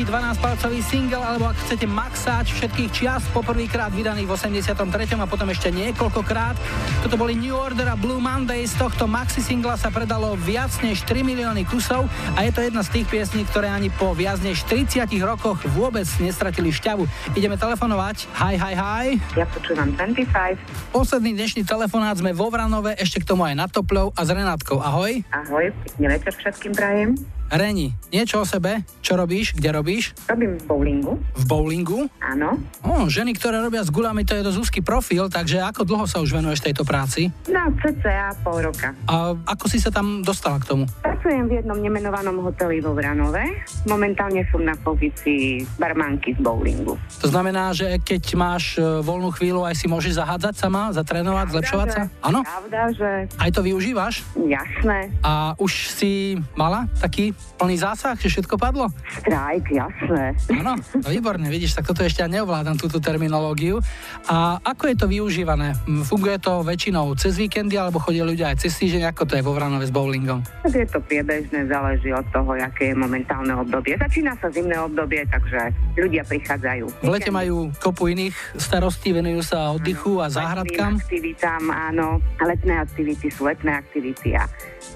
12-palcový 0.09 0.81
single, 0.81 1.21
alebo 1.21 1.45
ak 1.45 1.57
chcete 1.69 1.85
maxáč 1.85 2.57
všetkých 2.57 2.89
čias, 2.89 3.21
poprvýkrát 3.29 3.93
vydaný 3.93 4.25
v 4.25 4.33
83. 4.33 4.73
a 5.21 5.29
potom 5.29 5.45
ešte 5.53 5.69
niekoľkokrát. 5.69 6.57
Toto 7.05 7.13
boli 7.13 7.37
New 7.37 7.53
Order 7.53 7.93
a 7.93 7.95
Blue 7.95 8.17
Monday. 8.17 8.65
Z 8.65 8.81
tohto 8.81 9.05
maxi 9.05 9.45
singla 9.45 9.77
sa 9.77 9.93
predalo 9.93 10.33
viac 10.33 10.73
než 10.81 11.05
3 11.05 11.21
milióny 11.21 11.61
kusov 11.69 12.09
a 12.33 12.41
je 12.41 12.49
to 12.49 12.65
jedna 12.65 12.81
z 12.81 12.89
tých 12.89 13.05
piesní, 13.05 13.45
ktoré 13.45 13.69
ani 13.69 13.93
po 13.93 14.17
viac 14.17 14.41
než 14.41 14.65
30 14.65 15.13
rokoch 15.21 15.61
vôbec 15.77 16.09
nestratili 16.17 16.73
šťavu. 16.73 17.05
Ideme 17.37 17.53
telefonovať. 17.61 18.33
Hi, 18.33 18.57
hi, 18.57 18.73
hi. 18.73 19.05
Ja 19.37 19.45
počúvam 19.45 19.93
25. 19.93 20.89
Posledný 20.89 21.37
dnešný 21.37 21.69
telefonát 21.69 22.17
sme 22.17 22.33
vo 22.33 22.49
Vranove, 22.49 22.97
ešte 22.97 23.21
k 23.21 23.29
tomu 23.29 23.45
aj 23.45 23.53
na 23.53 23.69
Topľov 23.69 24.17
a 24.17 24.25
s 24.25 24.29
Renátkou. 24.33 24.81
Ahoj. 24.81 25.21
Ahoj, 25.29 25.69
pekný 25.85 26.09
večer 26.09 26.33
všetkým 26.33 26.73
prajem. 26.73 27.13
Reni, 27.49 27.93
niečo 28.09 28.41
o 28.41 28.45
sebe? 28.45 28.83
Čo 29.01 29.17
robíš? 29.17 29.53
Kde 29.55 29.69
robíš? 29.73 30.13
Robím 30.25 30.57
v 30.57 30.63
bowlingu. 30.65 31.13
V 31.37 31.43
bowlingu? 31.45 31.99
Áno. 32.21 32.57
Ó, 32.85 33.05
ženy, 33.07 33.33
ktoré 33.37 33.61
robia 33.61 33.85
s 33.85 33.93
guľami, 33.93 34.25
to 34.25 34.37
je 34.37 34.45
dosť 34.45 34.57
úzky 34.59 34.79
profil, 34.81 35.29
takže 35.29 35.61
ako 35.61 35.85
dlho 35.85 36.05
sa 36.09 36.21
už 36.21 36.33
venuješ 36.33 36.65
tejto 36.65 36.83
práci? 36.83 37.29
No, 37.47 37.69
cca 37.79 38.33
pol 38.41 38.65
roka. 38.65 38.93
A 39.05 39.33
ako 39.45 39.65
si 39.69 39.77
sa 39.77 39.93
tam 39.93 40.21
dostala 40.25 40.57
k 40.61 40.65
tomu? 40.69 40.83
Pracujem 41.29 41.45
v 41.45 41.61
jednom 41.61 41.77
nemenovanom 41.77 42.41
hoteli 42.41 42.81
vo 42.81 42.97
Vranove. 42.97 43.61
Momentálne 43.85 44.49
som 44.49 44.65
na 44.65 44.73
pozícii 44.73 45.61
barmanky 45.77 46.33
z 46.33 46.41
bowlingu. 46.41 46.97
To 47.21 47.29
znamená, 47.29 47.69
že 47.69 48.01
keď 48.01 48.33
máš 48.33 48.81
e, 48.81 49.05
voľnú 49.05 49.29
chvíľu, 49.37 49.61
aj 49.61 49.77
si 49.77 49.85
môžeš 49.85 50.17
zahádzať 50.17 50.57
sama, 50.57 50.89
zatrénovať, 50.89 51.53
zlepšovať 51.53 51.87
sa? 51.93 52.01
Áno? 52.25 52.41
Pravda, 52.41 52.81
že 52.97 53.09
Aj 53.37 53.53
to 53.53 53.61
využívaš? 53.61 54.25
jasné. 54.41 55.13
A 55.21 55.53
už 55.61 55.93
si 55.93 56.33
mala 56.57 56.89
taký 56.97 57.37
plný 57.61 57.77
zásah, 57.77 58.17
že 58.17 58.33
všetko 58.33 58.57
padlo? 58.57 58.89
Strajk, 59.21 59.69
jasné. 59.69 60.33
Áno, 60.49 60.81
no 60.81 61.07
výborne, 61.13 61.45
vidíš, 61.53 61.77
tak 61.77 61.85
toto 61.85 62.01
ešte 62.01 62.25
ja 62.25 62.29
neovládam 62.31 62.81
túto 62.81 62.97
terminológiu. 62.97 63.77
A 64.25 64.57
ako 64.65 64.89
je 64.89 64.95
to 64.97 65.05
využívané? 65.05 65.77
Funguje 66.09 66.41
to 66.41 66.65
väčšinou 66.65 67.13
cez 67.21 67.37
víkendy, 67.37 67.77
alebo 67.77 68.01
chodia 68.01 68.25
ľudia 68.25 68.49
aj 68.49 68.65
cez 68.65 68.73
týždeň, 68.81 69.13
ako 69.13 69.29
to 69.29 69.37
je 69.37 69.45
vo 69.45 69.53
Vranove 69.53 69.85
s 69.85 69.93
bowlingom? 69.93 70.41
Tak 70.65 70.73
je 70.73 70.89
to 70.89 70.97
priebežné, 71.19 71.67
záleží 71.67 72.15
od 72.15 72.23
toho, 72.31 72.55
aké 72.55 72.91
je 72.91 72.95
momentálne 72.95 73.51
obdobie. 73.51 73.99
Začína 73.99 74.39
sa 74.39 74.47
zimné 74.47 74.79
obdobie, 74.79 75.27
takže 75.27 75.75
ľudia 75.99 76.23
prichádzajú. 76.23 77.03
V 77.03 77.11
lete 77.11 77.27
majú 77.27 77.75
kopu 77.75 78.15
iných 78.15 78.31
starostí, 78.55 79.11
venujú 79.11 79.43
sa 79.43 79.75
oddychu 79.75 80.23
a 80.23 80.31
záhradkám. 80.31 80.95
aktivitám, 80.95 81.67
áno. 81.67 82.23
Letné 82.39 82.79
aktivity 82.79 83.27
sú 83.27 83.51
letné 83.51 83.83
aktivity 83.83 84.31
a 84.39 84.47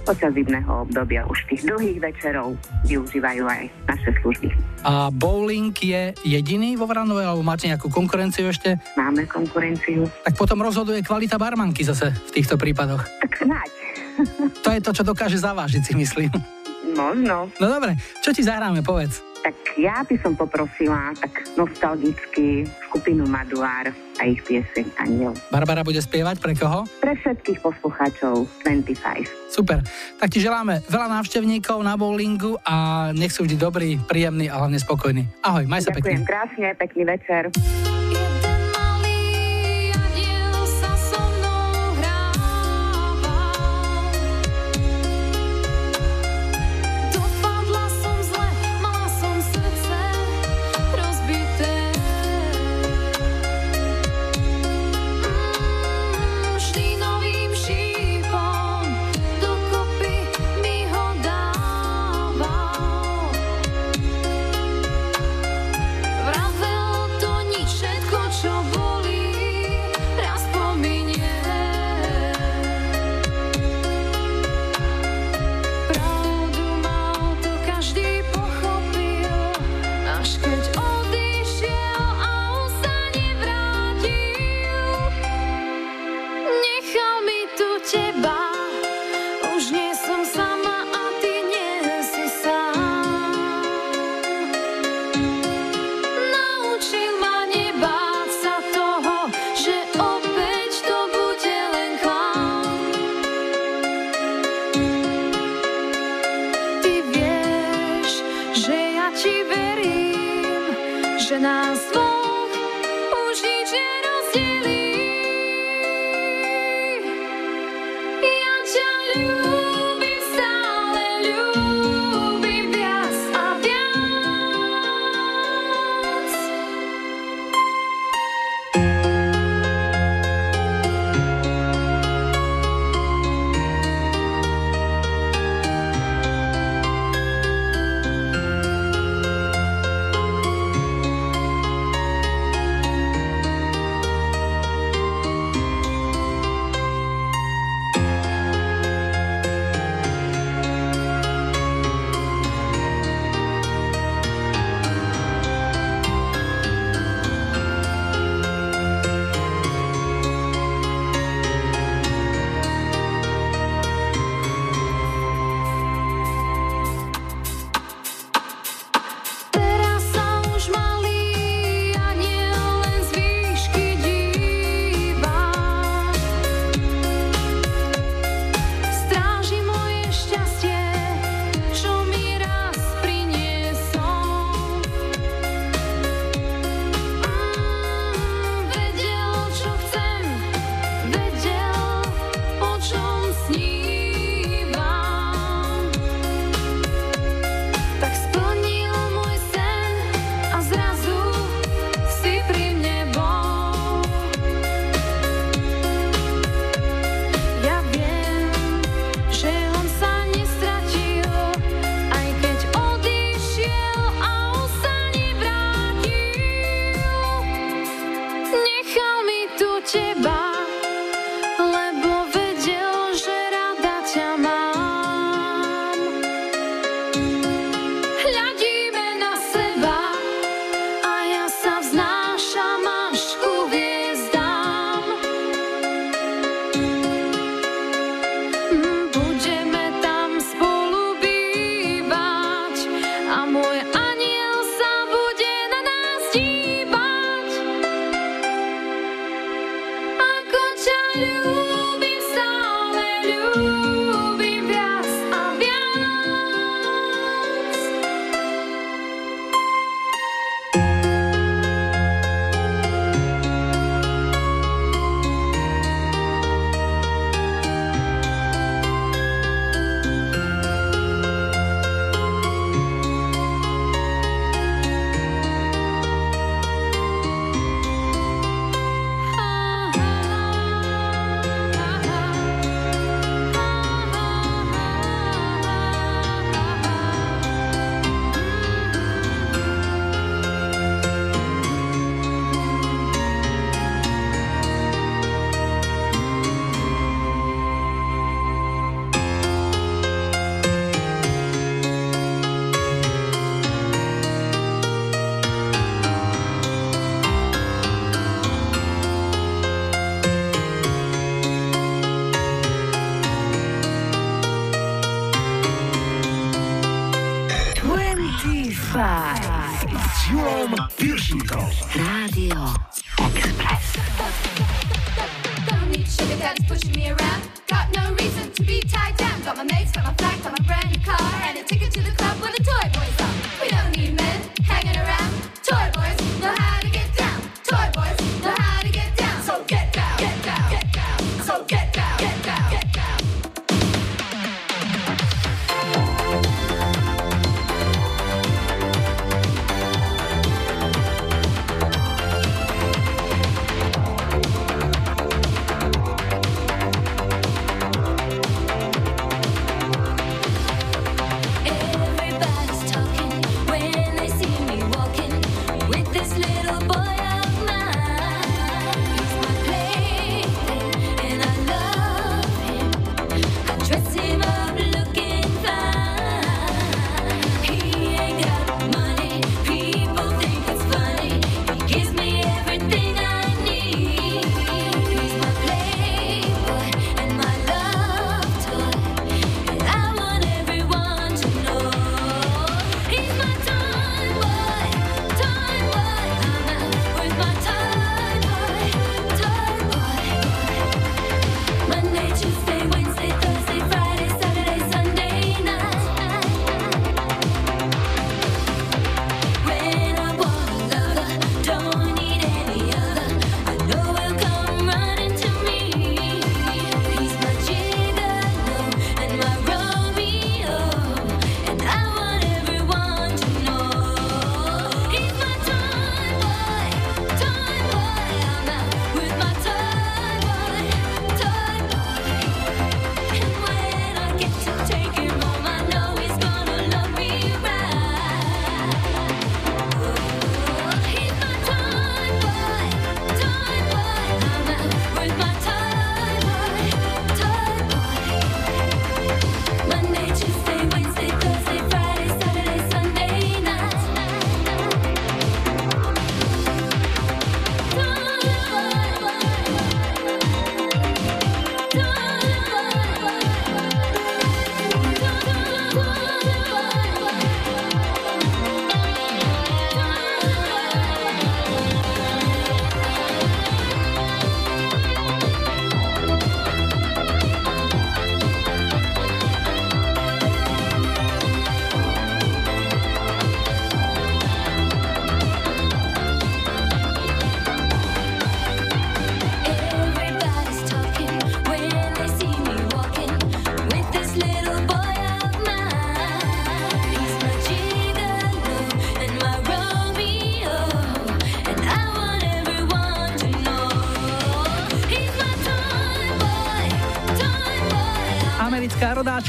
počas 0.08 0.32
zimného 0.32 0.88
obdobia 0.88 1.28
už 1.28 1.44
tých 1.52 1.68
dlhých 1.68 2.00
večerov 2.00 2.56
využívajú 2.88 3.44
aj 3.44 3.64
naše 3.92 4.16
služby. 4.24 4.48
A 4.88 5.12
bowling 5.12 5.76
je 5.76 6.16
jediný 6.24 6.80
vo 6.80 6.88
Vranove, 6.88 7.28
alebo 7.28 7.44
máte 7.44 7.68
nejakú 7.68 7.92
konkurenciu 7.92 8.48
ešte? 8.48 8.80
Máme 8.96 9.28
konkurenciu. 9.28 10.08
Tak 10.24 10.40
potom 10.40 10.64
rozhoduje 10.64 11.04
kvalita 11.04 11.36
barmanky 11.36 11.84
zase 11.84 12.16
v 12.16 12.32
týchto 12.32 12.56
prípadoch. 12.56 13.04
Tak 13.28 13.44
snáď. 13.44 13.68
To 14.64 14.70
je 14.72 14.80
to, 14.80 14.92
čo 14.94 15.04
dokáže 15.04 15.38
zavážiť, 15.42 15.82
si 15.82 15.94
myslím. 15.98 16.30
Možno. 16.94 17.50
No 17.58 17.66
dobre, 17.68 17.98
čo 18.22 18.30
ti 18.36 18.46
zahráme, 18.46 18.86
povedz. 18.86 19.24
Tak 19.44 19.76
ja 19.76 20.08
by 20.08 20.16
som 20.24 20.40
poprosila 20.40 21.12
tak 21.20 21.44
nostalgicky 21.60 22.64
skupinu 22.88 23.28
Maduár 23.28 23.92
a 23.92 24.24
ich 24.24 24.40
pieseň 24.48 24.88
Aniel. 25.04 25.36
Barbara 25.52 25.84
bude 25.84 26.00
spievať 26.00 26.40
pre 26.40 26.56
koho? 26.56 26.88
Pre 27.04 27.12
všetkých 27.12 27.60
poslucháčov 27.60 28.48
25. 28.64 29.52
Super. 29.52 29.84
Tak 30.16 30.32
ti 30.32 30.40
želáme 30.40 30.80
veľa 30.88 31.20
návštevníkov 31.20 31.76
na 31.84 32.00
bowlingu 32.00 32.56
a 32.64 33.10
nech 33.12 33.36
sú 33.36 33.44
vždy 33.44 33.56
dobrí, 33.60 33.90
príjemní 34.08 34.48
a 34.48 34.64
hlavne 34.64 34.80
spokojní. 34.80 35.28
Ahoj, 35.44 35.68
maj 35.68 35.84
sa 35.84 35.92
Ďakujem 35.92 36.24
pekne. 36.24 36.30
krásne, 36.30 36.68
pekný 36.80 37.04
večer. 37.04 37.44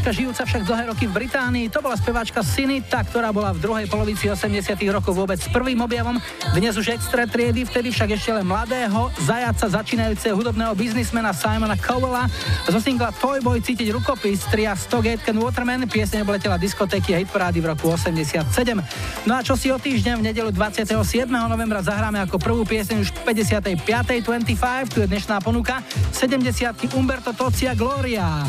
Rodáčka, 0.05 0.21
žijúca 0.21 0.45
však 0.45 0.69
dlhé 0.69 0.85
roky 0.93 1.05
v 1.09 1.17
Británii, 1.17 1.73
to 1.73 1.81
bola 1.81 1.97
speváčka 1.97 2.45
Sinita, 2.45 3.01
ktorá 3.09 3.33
bola 3.33 3.57
v 3.57 3.65
druhej 3.65 3.87
polovici 3.89 4.29
80 4.29 4.77
rokov 4.93 5.17
vôbec 5.17 5.41
prvým 5.49 5.81
objavom, 5.81 6.21
dnes 6.53 6.77
už 6.77 6.93
extra 6.93 7.25
triedy, 7.25 7.65
vtedy 7.65 7.89
však 7.89 8.13
ešte 8.13 8.37
len 8.37 8.45
mladého, 8.45 9.09
zajaca 9.25 9.65
začínajúceho 9.65 10.37
hudobného 10.37 10.77
biznismena 10.77 11.33
Simona 11.33 11.73
Cowella. 11.81 12.29
Zo 12.69 12.85
singla 12.85 13.17
Toy 13.17 13.41
Boy 13.41 13.65
cítiť 13.65 13.97
rukopis 13.97 14.45
tria 14.53 14.77
Stockgate 14.77 15.25
Can 15.25 15.41
Waterman, 15.41 15.89
pieseň 15.89 16.21
obletela 16.21 16.61
diskotéky 16.61 17.17
a 17.17 17.25
hitparády 17.25 17.65
v 17.65 17.73
roku 17.73 17.89
87. 17.89 18.45
No 19.25 19.33
a 19.33 19.41
čo 19.41 19.57
si 19.57 19.73
o 19.73 19.81
týždeň 19.81 20.21
v 20.21 20.23
nedelu 20.29 20.53
27. 20.53 21.01
novembra 21.33 21.81
zahráme 21.81 22.21
ako 22.29 22.37
prvú 22.37 22.69
pieseň 22.69 23.01
už 23.01 23.09
v 23.25 23.41
55. 23.41 24.21
25, 24.21 24.85
tu 24.93 25.01
je 25.01 25.09
dnešná 25.09 25.41
ponuka, 25.41 25.81
70 26.13 26.93
Umberto 26.93 27.33
Tocia 27.33 27.73
Gloria. 27.73 28.45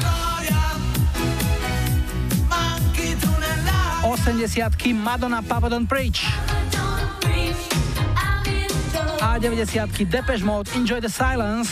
80 4.26 4.94
Madonna 4.94 5.44
Papa 5.44 5.70
Don't 5.70 5.86
Preach 5.86 6.26
a 9.22 9.38
90 9.38 10.10
Depeche 10.10 10.44
Mode 10.44 10.68
Enjoy 10.74 11.00
the 11.00 11.10
Silence 11.10 11.70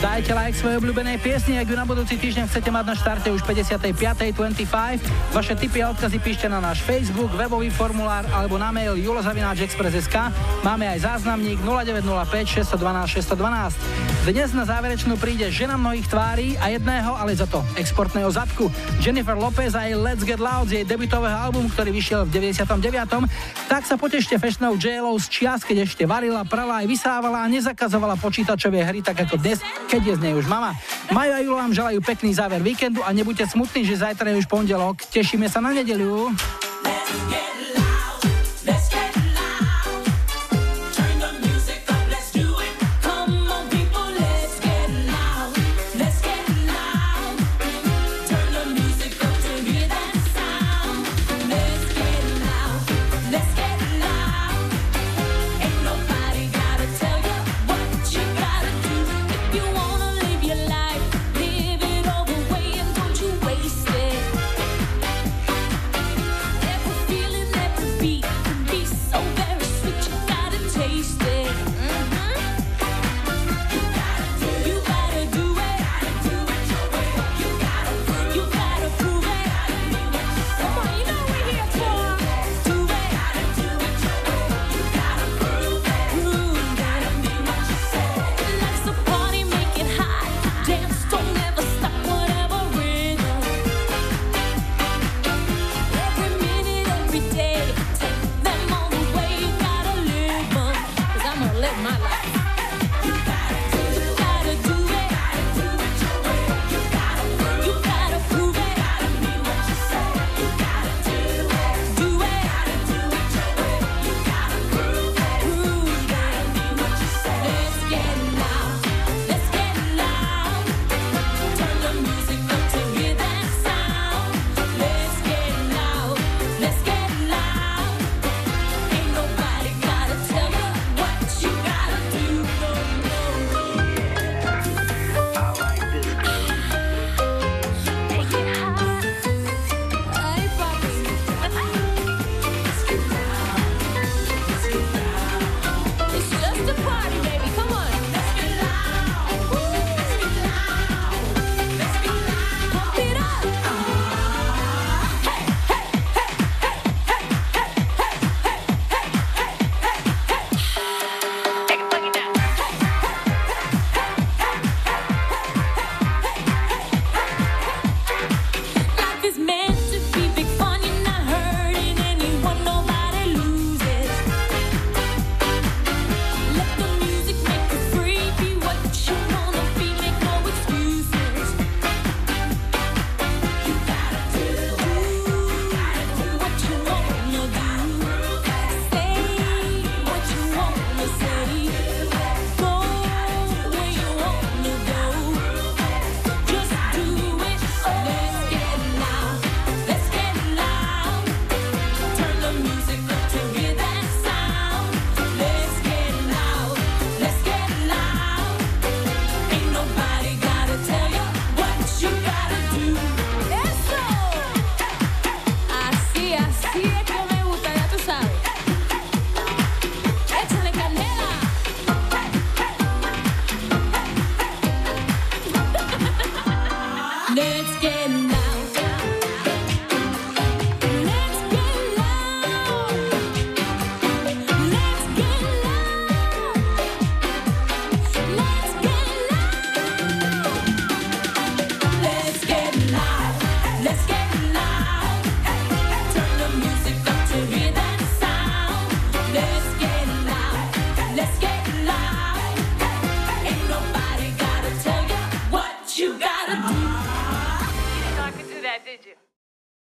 Dajte 0.00 0.32
like 0.32 0.56
svojej 0.56 0.80
obľúbenej 0.80 1.20
piesni, 1.20 1.60
ak 1.60 1.68
ju 1.68 1.76
na 1.76 1.84
budúci 1.84 2.16
týždeň 2.16 2.48
chcete 2.48 2.72
mať 2.72 2.84
na 2.84 2.94
štarte 2.96 3.28
už 3.28 3.44
55.25. 3.44 5.00
Vaše 5.32 5.52
tipy 5.56 5.84
a 5.84 5.92
odkazy 5.92 6.20
píšte 6.20 6.48
na 6.48 6.64
náš 6.64 6.80
Facebook, 6.84 7.32
webový 7.36 7.68
formulár 7.68 8.24
alebo 8.32 8.56
na 8.56 8.72
mail 8.72 9.00
julozavináčexpress.sk. 9.00 10.16
Máme 10.64 10.88
aj 10.92 11.08
záznamník 11.08 11.60
0905 11.60 12.68
612 12.68 13.20
612. 13.20 14.13
Dnes 14.24 14.56
na 14.56 14.64
záverečnú 14.64 15.20
príde 15.20 15.44
žena 15.52 15.76
mnohých 15.76 16.08
tvári 16.08 16.56
a 16.56 16.72
jedného, 16.72 17.12
ale 17.12 17.36
za 17.36 17.44
to 17.44 17.60
exportného 17.76 18.32
zadku. 18.32 18.72
Jennifer 18.96 19.36
Lopez 19.36 19.76
a 19.76 19.84
jej 19.84 20.00
Let's 20.00 20.24
Get 20.24 20.40
Loud 20.40 20.72
z 20.72 20.80
jej 20.80 20.84
debutového 20.88 21.36
albumu, 21.36 21.68
ktorý 21.68 21.92
vyšiel 21.92 22.24
v 22.24 22.56
99. 22.56 23.28
Tak 23.68 23.84
sa 23.84 24.00
potešte 24.00 24.40
fešnou 24.40 24.80
JLO 24.80 25.12
z 25.20 25.28
čias, 25.28 25.60
keď 25.60 25.84
ešte 25.84 26.08
varila, 26.08 26.40
prala 26.48 26.80
aj 26.80 26.88
vysávala 26.88 27.44
a 27.44 27.52
nezakazovala 27.52 28.16
počítačové 28.16 28.80
hry 28.80 29.04
tak 29.04 29.28
ako 29.28 29.36
dnes, 29.36 29.60
keď 29.92 30.00
je 30.00 30.14
z 30.16 30.20
nej 30.24 30.32
už 30.32 30.48
mama. 30.48 30.72
Majo 31.12 31.32
a 31.36 31.44
Julo 31.44 31.60
vám 31.60 31.76
želajú 31.76 32.00
pekný 32.00 32.32
záver 32.32 32.64
víkendu 32.64 33.04
a 33.04 33.12
nebuďte 33.12 33.52
smutní, 33.52 33.84
že 33.84 34.00
zajtra 34.00 34.32
je 34.32 34.40
už 34.40 34.48
pondelok. 34.48 35.04
Tešíme 35.04 35.52
sa 35.52 35.60
na 35.60 35.76
nedeliu. 35.76 36.32